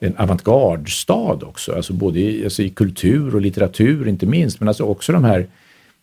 en 0.00 0.16
avantgardstad 0.16 1.38
också, 1.42 1.72
alltså 1.72 1.92
både 1.92 2.20
i, 2.20 2.44
alltså 2.44 2.62
i 2.62 2.70
kultur 2.70 3.34
och 3.34 3.40
litteratur 3.40 4.08
inte 4.08 4.26
minst, 4.26 4.60
men 4.60 4.68
alltså 4.68 4.84
också 4.84 5.12
de 5.12 5.24
här 5.24 5.46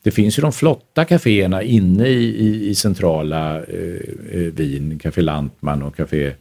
det 0.08 0.12
finns 0.12 0.40
ju 0.40 0.42
de 0.42 0.52
flotta 0.52 1.06
kaféerna 1.06 1.64
inne 1.64 2.08
i, 2.08 2.24
i, 2.24 2.70
i 2.70 2.76
centrala 2.76 3.58
eh, 3.58 4.02
eh 4.32 4.54
Wien, 4.54 5.00
Café 5.00 5.22
Lantman 5.22 5.84
och 5.84 5.96
Café 5.96 6.34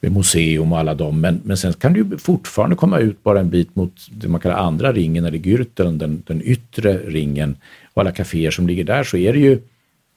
eh, 0.00 0.12
Museum 0.12 0.72
och 0.72 0.78
alla 0.78 0.94
dem. 0.94 1.20
Men, 1.20 1.40
men 1.44 1.56
sen 1.56 1.72
kan 1.72 1.92
du 1.92 2.18
fortfarande 2.18 2.76
komma 2.76 2.98
ut 2.98 3.22
bara 3.22 3.40
en 3.40 3.50
bit 3.50 3.76
mot 3.76 3.92
det 4.10 4.28
man 4.28 4.40
kallar 4.40 4.56
andra 4.56 4.92
ringen, 4.92 5.24
eller 5.24 5.38
Gürteln, 5.38 5.98
den, 5.98 6.22
den 6.26 6.42
yttre 6.42 6.98
ringen. 6.98 7.56
Och 7.94 8.00
alla 8.00 8.12
kaféer 8.12 8.50
som 8.50 8.66
ligger 8.66 8.84
där 8.84 9.04
så 9.04 9.16
är 9.16 9.32
det 9.32 9.38
ju 9.38 9.58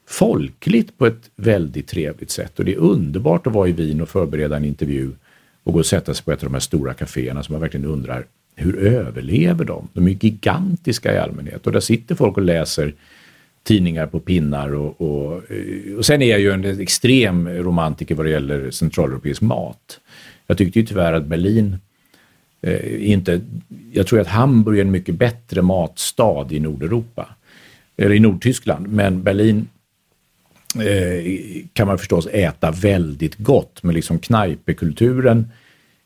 folkligt 0.08 0.98
på 0.98 1.06
ett 1.06 1.30
väldigt 1.36 1.88
trevligt 1.88 2.32
sätt. 2.32 2.60
Och 2.60 2.66
det 2.66 2.74
är 2.74 2.78
underbart 2.78 3.48
att 3.48 3.54
vara 3.54 3.68
i 3.68 3.72
Wien 3.72 4.02
och 4.02 4.10
förbereda 4.10 4.58
en 4.58 4.66
intervju 4.66 5.12
och 5.64 5.74
gå 5.74 5.80
och 5.80 5.86
sätta 5.86 6.14
sig 6.14 6.26
på 6.26 6.32
ett 6.32 6.40
av 6.40 6.50
de 6.50 6.54
här 6.54 6.60
stora 6.60 6.94
kaféerna 6.94 7.44
som 7.44 7.54
man 7.54 7.62
verkligen 7.62 7.86
undrar 7.86 8.26
hur 8.56 8.78
överlever 8.78 9.66
de? 9.66 9.88
De 9.94 10.08
är 10.08 10.12
gigantiska 10.12 11.13
i 11.13 11.18
allmänhet 11.18 11.68
och 11.68 11.74
där 11.74 11.80
sitter 11.80 12.16
folk 12.16 12.38
och 12.38 12.44
läser 12.44 12.94
tidningar 13.63 14.08
på 14.08 14.20
pinnar 14.20 14.74
och, 14.76 15.02
och, 15.02 15.52
eh, 15.52 15.98
och 15.98 16.06
sen 16.06 16.22
är 16.22 16.26
jag 16.26 16.39
ju 16.39 16.52
en 16.52 16.82
extrem 16.82 17.50
romantiker 17.50 18.16
vad 18.16 18.26
det 18.26 18.30
gäller 18.30 18.72
centraleuropeisk 18.72 19.42
mat. 19.42 20.00
Jag 20.48 20.58
tyckte 20.58 20.80
ju 20.80 20.86
tyvärr 20.86 21.13
att 21.13 21.26
Berlin 21.26 21.78
eh, 22.62 23.12
inte, 23.12 23.42
jag 23.92 24.08
tror 24.08 24.20
att 24.20 24.28
Hamburg 24.28 24.78
är 24.78 24.82
en 24.82 24.92
mycket 24.92 25.16
bättre 25.16 25.62
matstad 25.62 26.48
i 26.52 26.60
Nordeuropa, 26.60 27.30
eller 27.98 28.16
i 28.16 28.20
Nordtyskland, 28.20 28.88
men 28.88 29.24
Berlin 29.24 29.68
eh, 30.76 31.63
kan 31.74 31.88
man 31.88 31.98
förstås 31.98 32.28
äta 32.28 32.72
väldigt 32.72 33.38
gott, 33.38 33.84
Men 33.84 33.96
liksom 33.96 34.20
knajpekulturen 34.20 35.48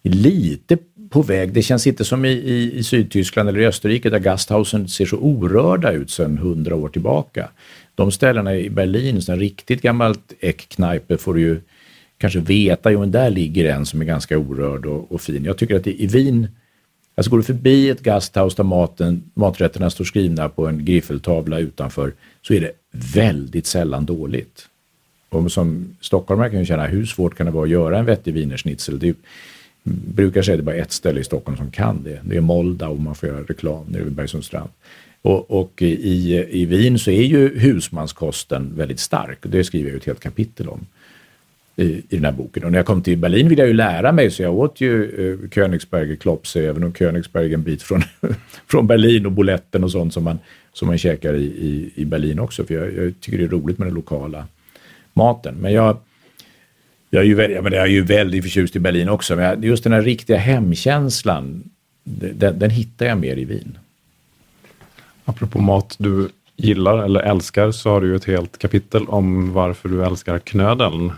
lite 0.03 0.77
på 1.09 1.21
väg. 1.21 1.53
Det 1.53 1.61
känns 1.61 1.87
inte 1.87 2.05
som 2.05 2.25
i, 2.25 2.29
i, 2.29 2.77
i 2.77 2.83
Sydtyskland 2.83 3.49
eller 3.49 3.59
i 3.59 3.65
Österrike 3.67 4.09
där 4.09 4.19
Gasthausen 4.19 4.87
ser 4.87 5.05
så 5.05 5.17
orörda 5.17 5.91
ut 5.91 6.11
sedan 6.11 6.37
hundra 6.37 6.75
år 6.75 6.89
tillbaka. 6.89 7.49
De 7.95 8.11
ställena 8.11 8.55
i 8.55 8.69
Berlin, 8.69 9.21
sådana 9.21 9.41
riktigt 9.41 9.81
gammalt 9.81 10.33
Eckkneipe 10.39 11.17
får 11.17 11.33
du 11.33 11.41
ju 11.41 11.61
kanske 12.17 12.39
veta, 12.39 12.91
jo 12.91 12.99
men 12.99 13.11
där 13.11 13.29
ligger 13.29 13.65
en 13.65 13.85
som 13.85 14.01
är 14.01 14.05
ganska 14.05 14.37
orörd 14.37 14.85
och, 14.85 15.11
och 15.11 15.21
fin. 15.21 15.45
Jag 15.45 15.57
tycker 15.57 15.75
att 15.75 15.87
i, 15.87 16.03
i 16.03 16.07
Wien, 16.07 16.47
alltså 17.15 17.31
går 17.31 17.37
du 17.37 17.43
förbi 17.43 17.89
ett 17.89 18.01
Gasthaus 18.01 18.55
där 18.55 18.63
maten, 18.63 19.23
maträtterna 19.33 19.89
står 19.89 20.05
skrivna 20.05 20.49
på 20.49 20.67
en 20.67 20.85
griffeltavla 20.85 21.59
utanför, 21.59 22.13
så 22.41 22.53
är 22.53 22.61
det 22.61 22.71
väldigt 23.13 23.65
sällan 23.65 24.05
dåligt. 24.05 24.67
Och 25.29 25.51
som 25.51 25.95
stockholmare 26.01 26.49
kan 26.49 26.57
jag 26.57 26.67
känna, 26.67 26.87
hur 26.87 27.05
svårt 27.05 27.35
kan 27.35 27.45
det 27.45 27.51
vara 27.51 27.63
att 27.63 27.69
göra 27.69 27.99
en 27.99 28.05
vettig 28.05 28.33
wienerschnitzel? 28.33 28.99
Brukar 30.15 30.41
säga 30.41 30.53
att 30.53 30.65
det 30.65 30.71
är 30.71 30.75
bara 30.75 30.83
ett 30.83 30.91
ställe 30.91 31.19
i 31.19 31.23
Stockholm 31.23 31.57
som 31.57 31.71
kan 31.71 32.03
det. 32.03 32.19
Det 32.23 32.37
är 32.37 32.41
Moldau 32.41 32.91
och 32.91 32.99
man 32.99 33.15
får 33.15 33.29
göra 33.29 33.41
reklam 33.41 33.85
nu 33.89 34.03
vid 34.03 34.13
Bergsundstrand. 34.13 34.69
Och, 35.21 35.51
och 35.51 35.81
i, 35.81 36.45
i 36.49 36.65
Wien 36.65 36.99
så 36.99 37.11
är 37.11 37.23
ju 37.23 37.59
husmanskosten 37.59 38.73
väldigt 38.75 38.99
stark 38.99 39.37
det 39.41 39.63
skriver 39.63 39.89
jag 39.89 39.97
ett 39.97 40.05
helt 40.05 40.19
kapitel 40.19 40.69
om 40.69 40.85
i, 41.77 41.83
i 41.83 42.03
den 42.09 42.25
här 42.25 42.31
boken. 42.31 42.63
Och 42.63 42.71
när 42.71 42.79
jag 42.79 42.85
kom 42.85 43.01
till 43.01 43.17
Berlin 43.17 43.49
ville 43.49 43.61
jag 43.61 43.67
ju 43.67 43.73
lära 43.73 44.11
mig 44.11 44.31
så 44.31 44.41
jag 44.43 44.57
åt 44.57 44.81
ju 44.81 45.03
eh, 45.03 45.49
Königsberger 45.49 46.15
Klopse, 46.15 46.65
även 46.65 46.83
om 46.83 46.93
Königsberg 46.93 47.49
är 47.49 47.53
en 47.53 47.63
bit 47.63 47.83
från, 47.83 48.01
från 48.67 48.87
Berlin 48.87 49.25
och 49.25 49.31
boletten 49.31 49.83
och 49.83 49.91
sånt 49.91 50.13
som 50.13 50.23
man, 50.23 50.39
som 50.73 50.87
man 50.87 50.97
käkar 50.97 51.33
i, 51.33 51.43
i, 51.43 51.91
i 51.95 52.05
Berlin 52.05 52.39
också. 52.39 52.63
För 52.63 52.73
jag, 52.73 52.93
jag 52.93 53.13
tycker 53.19 53.37
det 53.37 53.43
är 53.43 53.47
roligt 53.47 53.77
med 53.77 53.87
den 53.87 53.95
lokala 53.95 54.45
maten. 55.13 55.55
Men 55.55 55.73
jag, 55.73 55.97
jag 57.09 57.21
är 57.21 57.27
ju, 57.27 57.33
väldigt, 57.33 57.63
jag, 57.63 57.73
jag 57.73 57.83
är 57.83 57.91
ju 57.91 58.01
väldigt 58.01 58.43
förtjust 58.43 58.75
i 58.75 58.79
Berlin 58.79 59.09
också, 59.09 59.35
men 59.35 59.63
just 59.63 59.83
den 59.83 59.93
här 59.93 60.01
riktiga 60.01 60.37
hemkänslan, 60.37 61.63
den, 62.03 62.59
den 62.59 62.69
hittar 62.69 63.05
jag 63.05 63.17
mer 63.17 63.37
i 63.37 63.45
Wien. 63.45 63.77
Apropå 65.25 65.59
mat 65.59 65.95
du 65.99 66.29
gillar 66.55 66.97
eller 66.97 67.19
älskar 67.19 67.71
så 67.71 67.89
har 67.89 68.01
du 68.01 68.07
ju 68.07 68.15
ett 68.15 68.25
helt 68.25 68.57
kapitel 68.57 69.07
om 69.07 69.53
varför 69.53 69.89
du 69.89 70.05
älskar 70.05 70.39
knödeln. 70.39 71.11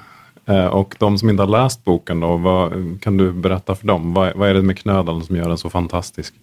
Eh, 0.46 0.66
och 0.66 0.96
de 1.00 1.18
som 1.18 1.30
inte 1.30 1.44
har 1.44 1.64
läst 1.64 1.84
boken 1.84 2.20
då, 2.20 2.38
vad, 2.38 2.72
kan 3.02 3.18
du 3.18 3.32
berätta 3.32 3.76
för 3.76 3.88
dem? 3.88 4.14
Vad, 4.14 4.36
vad 4.36 4.50
är 4.50 4.54
det 4.54 4.62
med 4.62 4.78
knödeln 4.78 5.24
som 5.24 5.36
gör 5.36 5.48
den 5.48 5.58
så 5.58 5.70
fantastisk? 5.70 6.34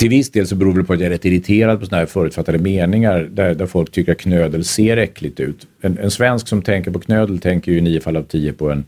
Till 0.00 0.08
viss 0.08 0.30
del 0.30 0.46
så 0.46 0.56
beror 0.56 0.78
det 0.78 0.84
på 0.84 0.92
att 0.92 1.00
jag 1.00 1.06
är 1.06 1.10
rätt 1.10 1.24
irriterad 1.24 1.80
på 1.80 1.86
sådana 1.86 2.00
här 2.00 2.06
förutfattade 2.06 2.58
meningar 2.58 3.28
där, 3.32 3.54
där 3.54 3.66
folk 3.66 3.92
tycker 3.92 4.12
att 4.12 4.18
knödel 4.18 4.64
ser 4.64 4.96
äckligt 4.96 5.40
ut. 5.40 5.66
En, 5.80 5.98
en 5.98 6.10
svensk 6.10 6.48
som 6.48 6.62
tänker 6.62 6.90
på 6.90 7.00
knödel 7.00 7.38
tänker 7.38 7.72
ju 7.72 7.78
i 7.78 7.80
nio 7.80 8.00
fall 8.00 8.16
av 8.16 8.22
tio 8.22 8.52
på 8.52 8.70
en, 8.70 8.84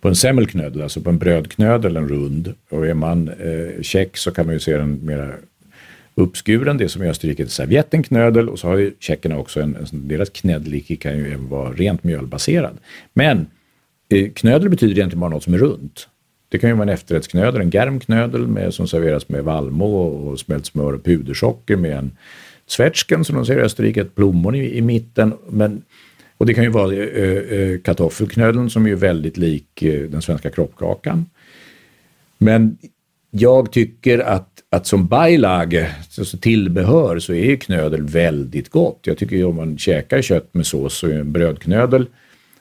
på 0.00 0.08
en 0.08 0.16
semmelknödel, 0.16 0.82
alltså 0.82 1.00
på 1.00 1.10
en 1.10 1.18
brödknödel, 1.18 1.96
en 1.96 2.08
rund. 2.08 2.54
Och 2.70 2.86
är 2.86 2.94
man 2.94 3.28
eh, 3.28 3.82
tjeck 3.82 4.16
så 4.16 4.30
kan 4.30 4.46
man 4.46 4.54
ju 4.54 4.58
se 4.58 4.76
den 4.76 5.06
mera 5.06 5.32
uppskuren, 6.14 6.78
det 6.78 6.88
som 6.88 7.02
i 7.02 7.08
Österrike 7.08 7.42
heter 7.42 7.52
serviettenknödel 7.52 8.48
och 8.48 8.58
så 8.58 8.68
har 8.68 8.76
ju 8.76 8.92
tjeckerna 9.00 9.38
också 9.38 9.60
en, 9.60 9.76
en 9.76 10.08
deras 10.08 10.30
knedliki 10.30 10.96
kan 10.96 11.18
ju 11.18 11.26
även 11.26 11.48
vara 11.48 11.72
rent 11.72 12.04
mjölbaserad. 12.04 12.78
Men 13.14 13.46
eh, 14.08 14.30
knödel 14.30 14.68
betyder 14.68 14.94
egentligen 14.94 15.20
bara 15.20 15.30
något 15.30 15.42
som 15.42 15.54
är 15.54 15.58
runt. 15.58 16.08
Det 16.54 16.58
kan 16.58 16.70
ju 16.70 16.76
vara 16.76 16.88
en 16.88 16.94
efterrättsknödel, 16.94 17.60
en 17.60 17.70
germknödel 17.70 18.46
med, 18.46 18.74
som 18.74 18.88
serveras 18.88 19.28
med 19.28 19.44
vallmo 19.44 19.86
och 19.86 20.40
smält 20.40 20.66
smör 20.66 20.92
och 20.92 21.04
pudersocker 21.04 21.76
med 21.76 21.96
en 21.98 22.10
zwetschgen 22.66 23.24
som 23.24 23.36
de 23.36 23.46
säger 23.46 23.60
i 23.60 23.64
Österrike, 23.64 24.00
ett 24.00 24.14
plommon 24.14 24.54
i, 24.54 24.78
i 24.78 24.82
mitten. 24.82 25.32
Men, 25.48 25.82
och 26.36 26.46
det 26.46 26.54
kan 26.54 26.64
ju 26.64 26.70
vara 26.70 26.94
eh, 26.94 27.60
eh 27.60 27.78
kartoffelknödeln 27.80 28.70
som 28.70 28.86
är 28.86 28.94
väldigt 28.94 29.36
lik 29.36 29.82
eh, 29.82 30.10
den 30.10 30.22
svenska 30.22 30.50
kroppkakan. 30.50 31.26
Men 32.38 32.78
jag 33.30 33.72
tycker 33.72 34.18
att, 34.18 34.62
att 34.70 34.86
som 34.86 35.06
beilag, 35.06 35.88
alltså 36.18 36.38
tillbehör, 36.38 37.18
så 37.18 37.34
är 37.34 37.56
knödel 37.56 38.02
väldigt 38.02 38.68
gott. 38.68 39.00
Jag 39.02 39.18
tycker 39.18 39.36
ju 39.36 39.44
om 39.44 39.56
man 39.56 39.78
käkar 39.78 40.22
kött 40.22 40.54
med 40.54 40.66
sås 40.66 40.94
så 40.94 41.06
är 41.06 41.18
en 41.18 41.32
brödknödel 41.32 42.06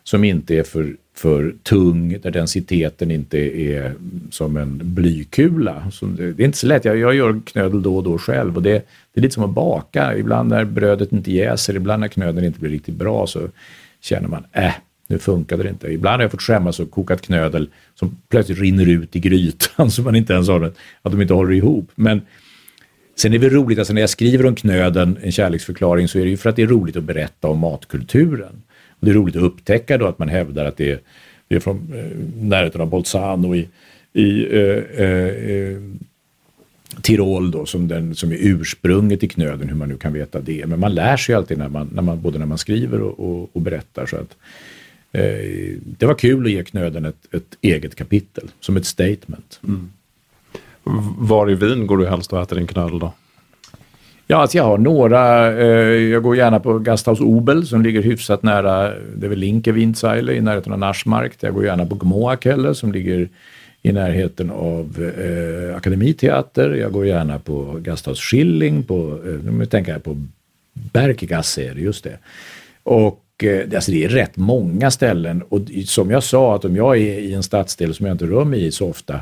som 0.04 0.24
inte 0.24 0.56
är 0.56 0.64
för 0.64 0.96
för 1.16 1.56
tung, 1.64 2.20
där 2.22 2.32
densiteten 2.32 3.12
inte 3.12 3.38
är 3.62 3.94
som 4.32 4.58
en 4.58 4.80
blykula. 4.84 5.92
Så 5.92 6.06
det, 6.06 6.24
är 6.24 6.42
inte 6.42 6.58
så 6.58 6.68
lätt. 6.68 6.86
Jag, 6.86 6.98
jag 6.98 7.16
gör 7.16 7.42
knödel 7.46 7.84
då 7.84 7.98
och 7.98 8.04
då 8.04 8.18
själv 8.18 8.56
och 8.56 8.64
det, 8.64 8.86
det 9.14 9.20
är 9.20 9.22
lite 9.22 9.34
som 9.34 9.44
att 9.44 9.50
baka. 9.50 10.18
Ibland 10.18 10.50
när 10.50 10.66
brödet 10.66 11.12
inte 11.12 11.32
jäser, 11.32 11.76
ibland 11.76 12.00
när 12.00 12.08
knödeln 12.08 12.48
inte 12.48 12.60
blir 12.60 12.70
riktigt 12.70 12.96
bra 12.96 13.28
så 13.28 13.40
känner 14.02 14.28
man, 14.28 14.46
äh, 14.52 14.74
nu 15.08 15.20
funkade 15.20 15.64
det 15.64 15.70
inte. 15.70 15.88
Ibland 15.88 16.16
har 16.16 16.22
jag 16.22 16.32
fått 16.32 16.42
skämmas 16.42 16.80
och 16.80 16.92
kokat 16.92 17.22
knödel 17.22 17.70
som 17.96 18.18
plötsligt 18.30 18.60
rinner 18.60 18.90
ut 18.90 19.16
i 19.16 19.20
grytan 19.20 19.92
så 19.92 20.02
man 20.02 20.16
inte 20.16 20.34
ens 20.34 20.48
har 20.48 20.62
att 21.02 21.12
de 21.12 21.22
inte 21.22 21.34
håller 21.34 21.54
ihop. 21.54 21.92
Men 21.96 22.22
sen 23.16 23.34
är 23.34 23.40
det 23.40 23.50
roligt, 23.50 23.80
alltså 23.80 23.94
när 23.94 24.02
jag 24.02 24.10
skriver 24.10 24.46
om 24.46 24.56
knöden, 24.56 25.18
en 25.22 25.32
kärleksförklaring, 25.32 26.08
så 26.08 26.20
är 26.20 26.24
det 26.24 26.30
ju 26.30 26.38
för 26.38 26.50
att 26.50 26.56
det 26.56 26.62
är 26.62 26.68
roligt 26.68 26.96
att 26.96 27.04
berätta 27.04 27.48
om 27.48 27.60
matkulturen. 27.60 28.63
Det 29.04 29.12
är 29.12 29.14
roligt 29.14 29.36
att 29.36 29.42
upptäcka 29.42 29.98
då 29.98 30.06
att 30.06 30.20
man 30.20 30.30
hävdar 30.30 30.66
att 30.66 30.78
det 30.78 30.92
är, 30.92 31.00
det 31.48 31.56
är 31.56 31.60
från 31.60 31.94
eh, 31.94 32.44
närheten 32.44 32.82
av 32.82 32.90
Bolzano 32.90 33.56
i, 33.56 33.70
i 34.14 34.46
eh, 34.58 35.06
eh, 35.06 35.28
eh 35.28 35.78
Tirol 37.02 37.52
då, 37.52 37.66
som, 37.66 37.88
den, 37.88 38.16
som 38.16 38.32
är 38.32 38.38
ursprunget 38.40 39.20
till 39.20 39.30
knöden, 39.30 39.70
hur 39.70 39.76
man 39.76 39.90
nu 39.90 39.98
kan 39.98 40.14
veta 40.14 40.42
det. 40.42 40.66
Men 40.66 40.80
man 40.80 40.96
lär 40.96 41.18
sig 41.18 41.36
alltid 41.36 41.58
när 41.58 41.70
man, 41.70 41.90
när 41.94 42.02
man, 42.02 42.22
både 42.22 42.40
när 42.40 42.46
man 42.46 42.58
skriver 42.58 43.02
och, 43.02 43.20
och, 43.20 43.50
och 43.54 43.62
berättar. 43.62 44.06
Så 44.06 44.16
att, 44.16 44.38
eh, 45.12 45.78
det 45.98 46.06
var 46.06 46.16
kul 46.16 46.46
att 46.46 46.52
ge 46.52 46.64
knöden 46.64 47.06
ett, 47.06 47.34
ett 47.34 47.58
eget 47.62 47.96
kapitel, 47.96 48.52
som 48.60 48.78
ett 48.78 48.86
statement. 48.86 49.60
Mm. 49.64 49.90
Var 51.18 51.52
i 51.52 51.56
Wien 51.56 51.88
går 51.88 51.98
du 51.98 52.08
helst 52.08 52.34
och 52.34 52.42
äter 52.42 52.56
din 52.56 52.68
knödel 52.68 53.00
då? 53.00 53.14
Ja, 54.28 54.38
alltså 54.38 54.58
jag 54.58 54.64
har 54.64 54.78
några. 54.78 55.54
Eh, 55.62 55.68
jag 56.12 56.24
går 56.24 56.36
gärna 56.36 56.60
på 56.60 56.80
Gasthaus 56.80 57.20
Obel 57.20 57.68
som 57.68 57.82
ligger 57.82 58.02
hyfsat 58.02 58.44
nära, 58.44 58.94
det 59.16 59.26
är 59.26 59.30
väl 59.30 59.40
Linkewinzeile 59.40 60.34
i 60.34 60.42
närheten 60.42 60.74
av 60.74 60.80
Naschmark. 60.80 61.34
Jag 61.40 61.54
går 61.54 61.66
gärna 61.66 61.86
på 61.86 61.96
Gmoakelle 61.96 62.76
som 62.76 62.92
ligger 62.92 63.30
i 63.82 63.92
närheten 63.92 64.52
av 64.52 65.12
eh, 65.18 65.76
Akademiteater. 65.76 66.74
Jag 66.74 66.92
går 66.92 67.06
gärna 67.06 67.40
på 67.40 67.80
Gasthaus 67.82 68.20
Schilling, 68.20 68.84
på, 68.84 69.20
eh, 69.26 69.52
nu 69.54 69.66
tänker 69.66 69.92
jag 69.92 70.04
på 70.04 70.18
Berkegasse. 70.74 71.74
just 71.76 72.04
det. 72.04 72.18
Och 72.84 73.44
eh, 73.44 73.76
alltså 73.76 73.92
det 73.92 74.06
är 74.06 74.10
rätt 74.10 74.38
många 74.38 74.92
ställen 74.92 75.42
och 75.50 75.62
som 75.86 76.12
jag 76.12 76.24
sa 76.24 76.56
att 76.56 76.66
om 76.66 76.76
jag 76.76 76.98
är 76.98 77.20
i 77.20 77.34
en 77.34 77.44
stadsdel 77.44 77.94
som 77.94 78.06
jag 78.06 78.14
inte 78.14 78.26
rör 78.26 78.46
mig 78.46 78.66
i 78.66 78.72
så 78.72 78.90
ofta 78.90 79.20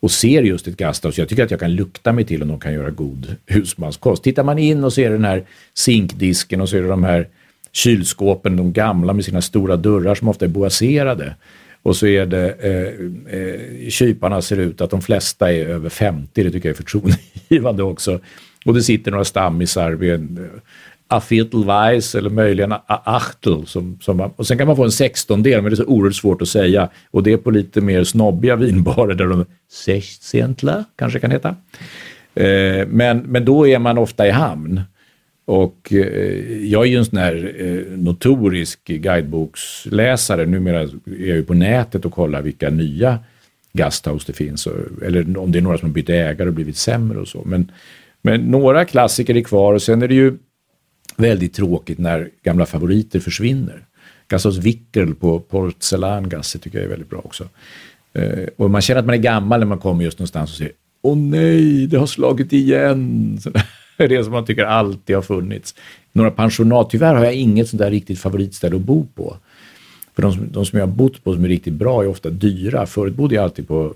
och 0.00 0.10
ser 0.10 0.42
just 0.42 0.68
ett 0.68 0.76
gasthaus. 0.76 1.18
Jag 1.18 1.28
tycker 1.28 1.44
att 1.44 1.50
jag 1.50 1.60
kan 1.60 1.74
lukta 1.74 2.12
mig 2.12 2.24
till 2.24 2.42
om 2.42 2.48
de 2.48 2.60
kan 2.60 2.72
göra 2.72 2.90
god 2.90 3.36
husmanskost. 3.46 4.22
Tittar 4.22 4.44
man 4.44 4.58
in 4.58 4.84
och 4.84 4.92
ser 4.92 5.10
den 5.10 5.24
här 5.24 5.44
zinkdisken 5.74 6.60
och 6.60 6.68
ser 6.68 6.82
de 6.82 7.04
här 7.04 7.28
kylskåpen, 7.72 8.56
de 8.56 8.72
gamla 8.72 9.12
med 9.12 9.24
sina 9.24 9.42
stora 9.42 9.76
dörrar 9.76 10.14
som 10.14 10.28
ofta 10.28 10.44
är 10.44 10.48
boaserade. 10.48 11.34
Och 11.82 11.96
så 11.96 12.06
är 12.06 12.26
det, 12.26 12.52
eh, 12.52 13.40
eh, 13.40 13.88
kyparna 13.88 14.42
ser 14.42 14.56
ut 14.56 14.80
att 14.80 14.90
de 14.90 15.02
flesta 15.02 15.52
är 15.52 15.66
över 15.66 15.88
50, 15.88 16.42
det 16.42 16.50
tycker 16.50 16.68
jag 16.68 16.74
är 16.74 16.76
förtroendegivande 16.76 17.82
också. 17.82 18.20
Och 18.66 18.74
det 18.74 18.82
sitter 18.82 19.10
några 19.10 19.24
stammisar 19.24 19.92
vid 19.92 20.10
en 20.10 20.38
eh, 20.38 20.60
Afitl-Weiss 21.08 22.18
eller 22.18 22.30
möjligen 22.30 22.72
Achtl. 22.72 22.92
Achtel. 23.04 23.66
Som, 23.66 23.98
som 24.00 24.16
man, 24.16 24.30
och 24.36 24.46
sen 24.46 24.58
kan 24.58 24.66
man 24.66 24.76
få 24.76 24.84
en 24.84 24.92
sextondel, 24.92 25.62
men 25.62 25.70
det 25.70 25.74
är 25.74 25.76
så 25.76 25.84
oerhört 25.84 26.14
svårt 26.14 26.42
att 26.42 26.48
säga. 26.48 26.88
Och 27.10 27.22
det 27.22 27.32
är 27.32 27.36
på 27.36 27.50
lite 27.50 27.80
mer 27.80 28.04
snobbiga 28.04 28.56
vinbarer 28.66 29.14
där 29.14 29.26
de 29.26 29.44
sechzentler 29.70 30.84
kanske 30.96 31.20
kan 31.20 31.30
heta. 31.30 31.56
Eh, 32.34 32.86
men, 32.86 33.18
men 33.18 33.44
då 33.44 33.68
är 33.68 33.78
man 33.78 33.98
ofta 33.98 34.26
i 34.26 34.30
hamn. 34.30 34.80
Och 35.44 35.92
eh, 35.92 36.66
jag 36.66 36.82
är 36.82 36.90
ju 36.90 36.96
en 36.96 37.04
sån 37.04 37.18
här 37.18 37.54
eh, 37.58 37.98
notorisk 37.98 38.84
guideboksläsare. 38.84 40.46
Numera 40.46 40.80
är 40.80 40.90
jag 41.04 41.36
ju 41.36 41.44
på 41.44 41.54
nätet 41.54 42.04
och 42.04 42.12
kollar 42.12 42.42
vilka 42.42 42.70
nya 42.70 43.18
gasthouse 43.72 44.24
det 44.26 44.32
finns. 44.32 44.68
Eller 45.02 45.38
om 45.38 45.52
det 45.52 45.58
är 45.58 45.62
några 45.62 45.78
som 45.78 45.88
har 45.88 45.94
bytt 45.94 46.10
ägare 46.10 46.48
och 46.48 46.54
blivit 46.54 46.76
sämre 46.76 47.18
och 47.18 47.28
så. 47.28 47.42
Men, 47.46 47.72
men 48.22 48.40
några 48.40 48.84
klassiker 48.84 49.36
är 49.36 49.42
kvar 49.42 49.74
och 49.74 49.82
sen 49.82 50.02
är 50.02 50.08
det 50.08 50.14
ju 50.14 50.36
väldigt 51.18 51.54
tråkigt 51.54 51.98
när 51.98 52.30
gamla 52.42 52.66
favoriter 52.66 53.20
försvinner. 53.20 53.84
Gassos 54.28 54.58
Wickel 54.58 55.14
på 55.14 55.40
Porzellangasse 55.40 56.58
tycker 56.58 56.78
jag 56.78 56.84
är 56.84 56.90
väldigt 56.90 57.10
bra 57.10 57.18
också. 57.24 57.48
Eh, 58.12 58.48
och 58.56 58.70
man 58.70 58.82
känner 58.82 59.00
att 59.00 59.06
man 59.06 59.14
är 59.14 59.18
gammal 59.18 59.60
när 59.60 59.66
man 59.66 59.78
kommer 59.78 60.04
just 60.04 60.18
någonstans 60.18 60.50
och 60.50 60.56
säger 60.56 60.72
Åh 61.02 61.16
nej, 61.16 61.86
det 61.86 61.96
har 61.96 62.06
slagit 62.06 62.52
igen. 62.52 63.38
det 63.96 64.04
är 64.04 64.08
det 64.08 64.24
som 64.24 64.32
man 64.32 64.44
tycker 64.44 64.64
alltid 64.64 65.16
har 65.16 65.22
funnits. 65.22 65.74
Några 66.12 66.30
pensionat, 66.30 66.90
tyvärr 66.90 67.14
har 67.14 67.24
jag 67.24 67.34
inget 67.34 67.68
sånt 67.68 67.78
där 67.78 67.90
riktigt 67.90 68.18
favoritställe 68.18 68.76
att 68.76 68.82
bo 68.82 69.06
på. 69.14 69.36
För 70.14 70.22
de, 70.22 70.52
de 70.52 70.66
som 70.66 70.78
jag 70.78 70.86
har 70.86 70.92
bott 70.92 71.24
på 71.24 71.34
som 71.34 71.44
är 71.44 71.48
riktigt 71.48 71.72
bra 71.72 72.02
är 72.02 72.08
ofta 72.08 72.30
dyra. 72.30 72.86
Förut 72.86 73.14
bodde 73.14 73.34
jag 73.34 73.44
alltid 73.44 73.68
på 73.68 73.94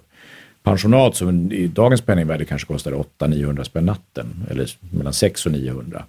pensionat 0.63 1.17
som 1.17 1.53
i 1.53 1.67
dagens 1.67 2.01
penningvärde 2.01 2.45
kanske 2.45 2.67
kostar 2.67 3.05
800-900 3.19 3.63
spänn 3.65 3.87
natten. 3.87 4.27
Eller 4.51 4.71
mellan 4.91 5.13
600 5.13 5.59
och 5.59 5.65
900. 5.65 6.05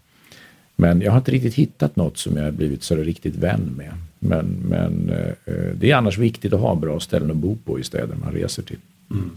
Men 0.83 1.01
jag 1.01 1.11
har 1.11 1.17
inte 1.17 1.31
riktigt 1.31 1.53
hittat 1.53 1.95
något 1.95 2.17
som 2.17 2.37
jag 2.37 2.43
har 2.43 2.51
blivit 2.51 2.83
så 2.83 2.95
riktigt 2.95 3.35
vän 3.35 3.73
med. 3.77 3.93
Men, 4.19 4.45
men 4.67 5.09
eh, 5.45 5.53
det 5.75 5.91
är 5.91 5.95
annars 5.95 6.17
viktigt 6.17 6.53
att 6.53 6.59
ha 6.59 6.75
bra 6.75 6.99
ställen 6.99 7.31
att 7.31 7.37
bo 7.37 7.57
på 7.65 7.79
i 7.79 7.83
städer 7.83 8.15
man 8.23 8.33
reser 8.33 8.63
till. 8.63 8.77
Mm. 9.11 9.31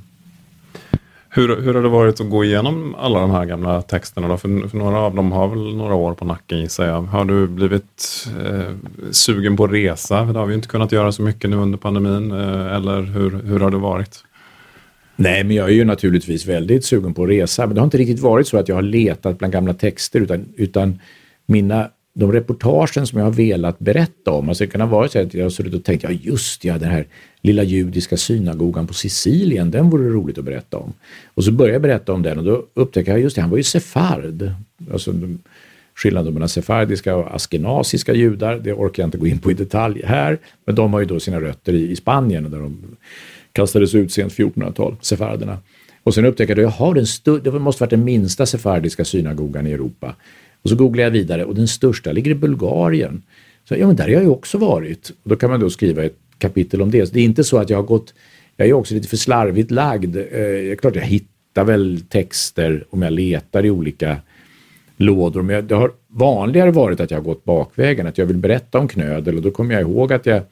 Hur, 1.29 1.61
hur 1.61 1.75
har 1.75 1.83
det 1.83 1.89
varit 1.89 2.21
att 2.21 2.31
gå 2.31 2.45
igenom 2.45 2.95
alla 2.99 3.21
de 3.21 3.31
här 3.31 3.45
gamla 3.45 3.83
texterna? 3.83 4.29
Då? 4.29 4.37
För, 4.37 4.69
för 4.69 4.79
några 4.79 4.99
av 4.99 5.15
dem 5.15 5.33
har 5.33 5.49
väl 5.49 5.77
några 5.77 5.95
år 5.95 6.15
på 6.15 6.25
nacken 6.25 6.61
gissar 6.61 6.87
jag. 6.87 7.03
Har 7.03 7.25
du 7.25 7.47
blivit 7.47 8.29
eh, 8.45 8.73
sugen 9.11 9.57
på 9.57 9.65
att 9.65 9.73
resa? 9.73 10.25
Det 10.25 10.39
har 10.39 10.47
vi 10.47 10.55
inte 10.55 10.69
kunnat 10.69 10.93
göra 10.93 11.13
så 11.13 11.23
mycket 11.23 11.51
nu 11.51 11.57
under 11.57 11.79
pandemin. 11.79 12.31
Eh, 12.31 12.75
eller 12.77 13.03
hur, 13.03 13.31
hur 13.31 13.61
har 13.61 13.71
det 13.71 13.79
varit? 13.79 14.25
Nej, 15.17 15.45
men 15.45 15.57
jag 15.57 15.69
är 15.69 15.75
ju 15.75 15.85
naturligtvis 15.85 16.47
väldigt 16.47 16.85
sugen 16.85 17.15
på 17.15 17.23
att 17.23 17.31
resa. 17.31 17.67
Men 17.67 17.75
det 17.75 17.81
har 17.81 17.85
inte 17.87 17.99
riktigt 17.99 18.21
varit 18.21 18.49
så 18.49 18.59
att 18.59 18.69
jag 18.69 18.75
har 18.75 18.83
letat 18.83 19.39
bland 19.39 19.53
gamla 19.53 19.75
texter 19.75 20.21
utan, 20.21 20.45
utan 20.57 20.99
mina, 21.47 21.91
de 22.15 22.33
reportagen 22.33 23.07
som 23.07 23.19
jag 23.19 23.27
har 23.27 23.33
velat 23.33 23.79
berätta 23.79 24.31
om, 24.31 24.49
alltså 24.49 24.65
det 24.65 24.71
kan 24.71 24.81
ha 24.81 24.89
varit 24.89 25.13
så 25.13 25.19
att 25.19 25.35
jag 25.35 25.45
har 25.45 25.51
suttit 25.51 25.75
och 25.75 25.85
tänkt, 25.85 26.03
ja 26.03 26.11
just 26.11 26.65
ja, 26.65 26.79
den 26.79 26.91
här 26.91 27.07
lilla 27.41 27.63
judiska 27.63 28.17
synagogan 28.17 28.87
på 28.87 28.95
Sicilien, 28.95 29.71
den 29.71 29.91
vore 29.91 30.09
roligt 30.09 30.39
att 30.39 30.45
berätta 30.45 30.77
om. 30.77 30.93
Och 31.35 31.45
så 31.45 31.53
börjar 31.53 31.73
jag 31.73 31.83
berätta 31.83 32.13
om 32.13 32.23
den 32.23 32.39
och 32.39 32.45
då 32.45 32.65
upptäcker 32.75 33.13
jag, 33.13 33.21
just 33.21 33.37
det, 33.37 33.43
han 33.43 33.51
var 33.51 33.57
ju 33.57 33.63
sefard. 33.63 34.51
Alltså, 34.93 35.15
skillnaden 35.97 36.35
mellan 36.35 36.49
sefardiska 36.49 37.17
och 37.17 37.35
askenasiska 37.35 38.15
judar, 38.15 38.59
det 38.59 38.73
orkar 38.73 39.03
jag 39.03 39.07
inte 39.07 39.19
gå 39.19 39.27
in 39.27 39.39
på 39.39 39.51
i 39.51 39.55
detalj 39.55 40.03
här, 40.05 40.39
men 40.67 40.75
de 40.75 40.93
har 40.93 41.01
ju 41.01 41.07
då 41.07 41.21
sina 41.21 41.41
rötter 41.41 41.73
i, 41.73 41.91
i 41.91 41.97
Spanien 41.97 42.51
där 42.51 42.59
de 42.59 42.97
kastades 43.53 43.95
ut 43.95 44.13
sent 44.13 44.33
1400-tal, 44.33 44.97
sefarderna. 45.01 45.59
Och 46.03 46.15
sen 46.15 46.25
upptäckte 46.25 46.61
jag, 46.61 46.73
jaha, 46.79 46.95
den 46.95 47.43
det 47.43 47.59
måste 47.59 47.83
varit 47.83 47.91
den 47.91 48.05
minsta 48.05 48.47
sefardiska 48.47 49.05
synagogan 49.05 49.67
i 49.67 49.73
Europa. 49.73 50.15
Och 50.67 50.71
så 50.71 50.77
googlar 50.77 51.05
jag 51.05 51.11
vidare 51.11 51.45
och 51.45 51.55
den 51.55 51.69
största 51.69 52.13
ligger 52.13 52.31
i 52.31 52.35
Bulgarien. 52.35 53.23
Så, 53.69 53.75
ja, 53.77 53.87
men 53.87 53.97
där 53.97 54.05
har 54.05 54.11
jag 54.11 54.23
ju 54.23 54.29
också 54.29 54.59
varit. 54.59 55.13
Och 55.23 55.31
då 55.31 55.37
kan 55.37 55.51
man 55.51 55.61
då 55.61 55.71
skriva 55.71 56.05
ett 56.05 56.17
kapitel 56.39 56.83
om 56.83 56.91
det. 56.91 57.07
Så 57.07 57.15
det 57.15 57.21
är 57.21 57.25
inte 57.25 57.45
så 57.45 57.59
att 57.59 57.71
jag 57.71 57.79
har 57.79 57.83
gått, 57.83 58.15
jag 58.57 58.69
är 58.69 58.73
också 58.73 58.95
lite 58.95 59.09
för 59.09 59.17
slarvigt 59.17 59.71
lagd. 59.71 60.17
Eh, 60.17 60.77
klart 60.79 60.97
jag 60.97 61.03
hittar 61.03 61.65
väl 61.65 62.01
texter 62.09 62.85
om 62.91 63.03
jag 63.03 63.13
letar 63.13 63.65
i 63.65 63.71
olika 63.71 64.17
lådor. 64.97 65.43
Men 65.43 65.67
det 65.67 65.75
har 65.75 65.93
vanligare 66.09 66.71
varit 66.71 67.01
att 67.01 67.11
jag 67.11 67.19
har 67.19 67.25
gått 67.25 67.45
bakvägen, 67.45 68.07
att 68.07 68.19
jag 68.19 68.27
vill 68.27 68.37
berätta 68.37 68.79
om 68.79 68.89
knödel 68.89 69.37
och 69.37 69.43
då 69.43 69.51
kommer 69.51 69.75
jag 69.75 69.83
ihåg 69.83 70.13
att 70.13 70.27
jag 70.27 70.43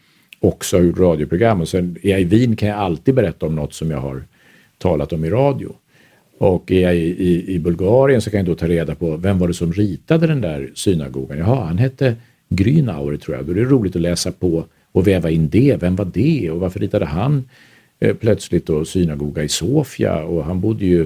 också 0.41 0.77
har 0.77 0.85
gjort 0.85 0.99
radioprogram 0.99 1.61
och 1.61 1.69
sen 1.69 1.97
är 2.03 2.11
jag 2.11 2.21
i 2.21 2.25
Wien 2.25 2.57
kan 2.57 2.69
jag 2.69 2.79
alltid 2.79 3.15
berätta 3.15 3.47
om 3.47 3.55
något 3.55 3.75
som 3.75 3.91
jag 3.91 3.99
har 3.99 4.23
talat 4.79 5.13
om 5.13 5.25
i 5.25 5.31
radio. 5.31 5.75
Och 6.39 6.73
är 6.73 6.81
jag 6.81 6.97
i, 6.97 6.99
i, 6.99 7.55
i, 7.55 7.59
Bulgarien 7.59 8.21
så 8.21 8.31
kan 8.31 8.39
jag 8.39 8.47
då 8.47 8.55
ta 8.55 8.69
reda 8.69 8.95
på 8.95 9.17
vem 9.17 9.39
var 9.39 9.49
det 9.49 9.55
som 9.55 9.73
ritade 9.73 10.27
den 10.27 10.41
där 10.41 10.71
synagogan? 10.75 11.39
Jaha, 11.39 11.65
han 11.65 11.79
hette 11.79 12.17
Grünauer 12.49 13.17
tror 13.17 13.37
jag. 13.37 13.47
Då 13.47 13.53
är 13.53 13.57
det 13.57 13.65
roligt 13.65 13.97
att 13.97 14.03
läsa 14.03 14.33
på 14.33 14.65
och 14.93 15.07
väva 15.07 15.31
in 15.31 15.49
det. 15.49 15.77
Vem 15.81 15.97
var 15.97 16.05
det 16.05 16.51
och 16.51 16.61
varför 16.61 16.81
ritade 16.81 17.05
han 17.05 17.49
eh, 18.01 18.17
plötsligt 18.17 18.67
då 18.67 18.85
synagoga 18.85 19.43
i 19.43 19.49
Sofia? 19.49 20.25
Och 20.25 20.45
han 20.45 20.61
bodde 20.61 20.85
ju 20.85 21.03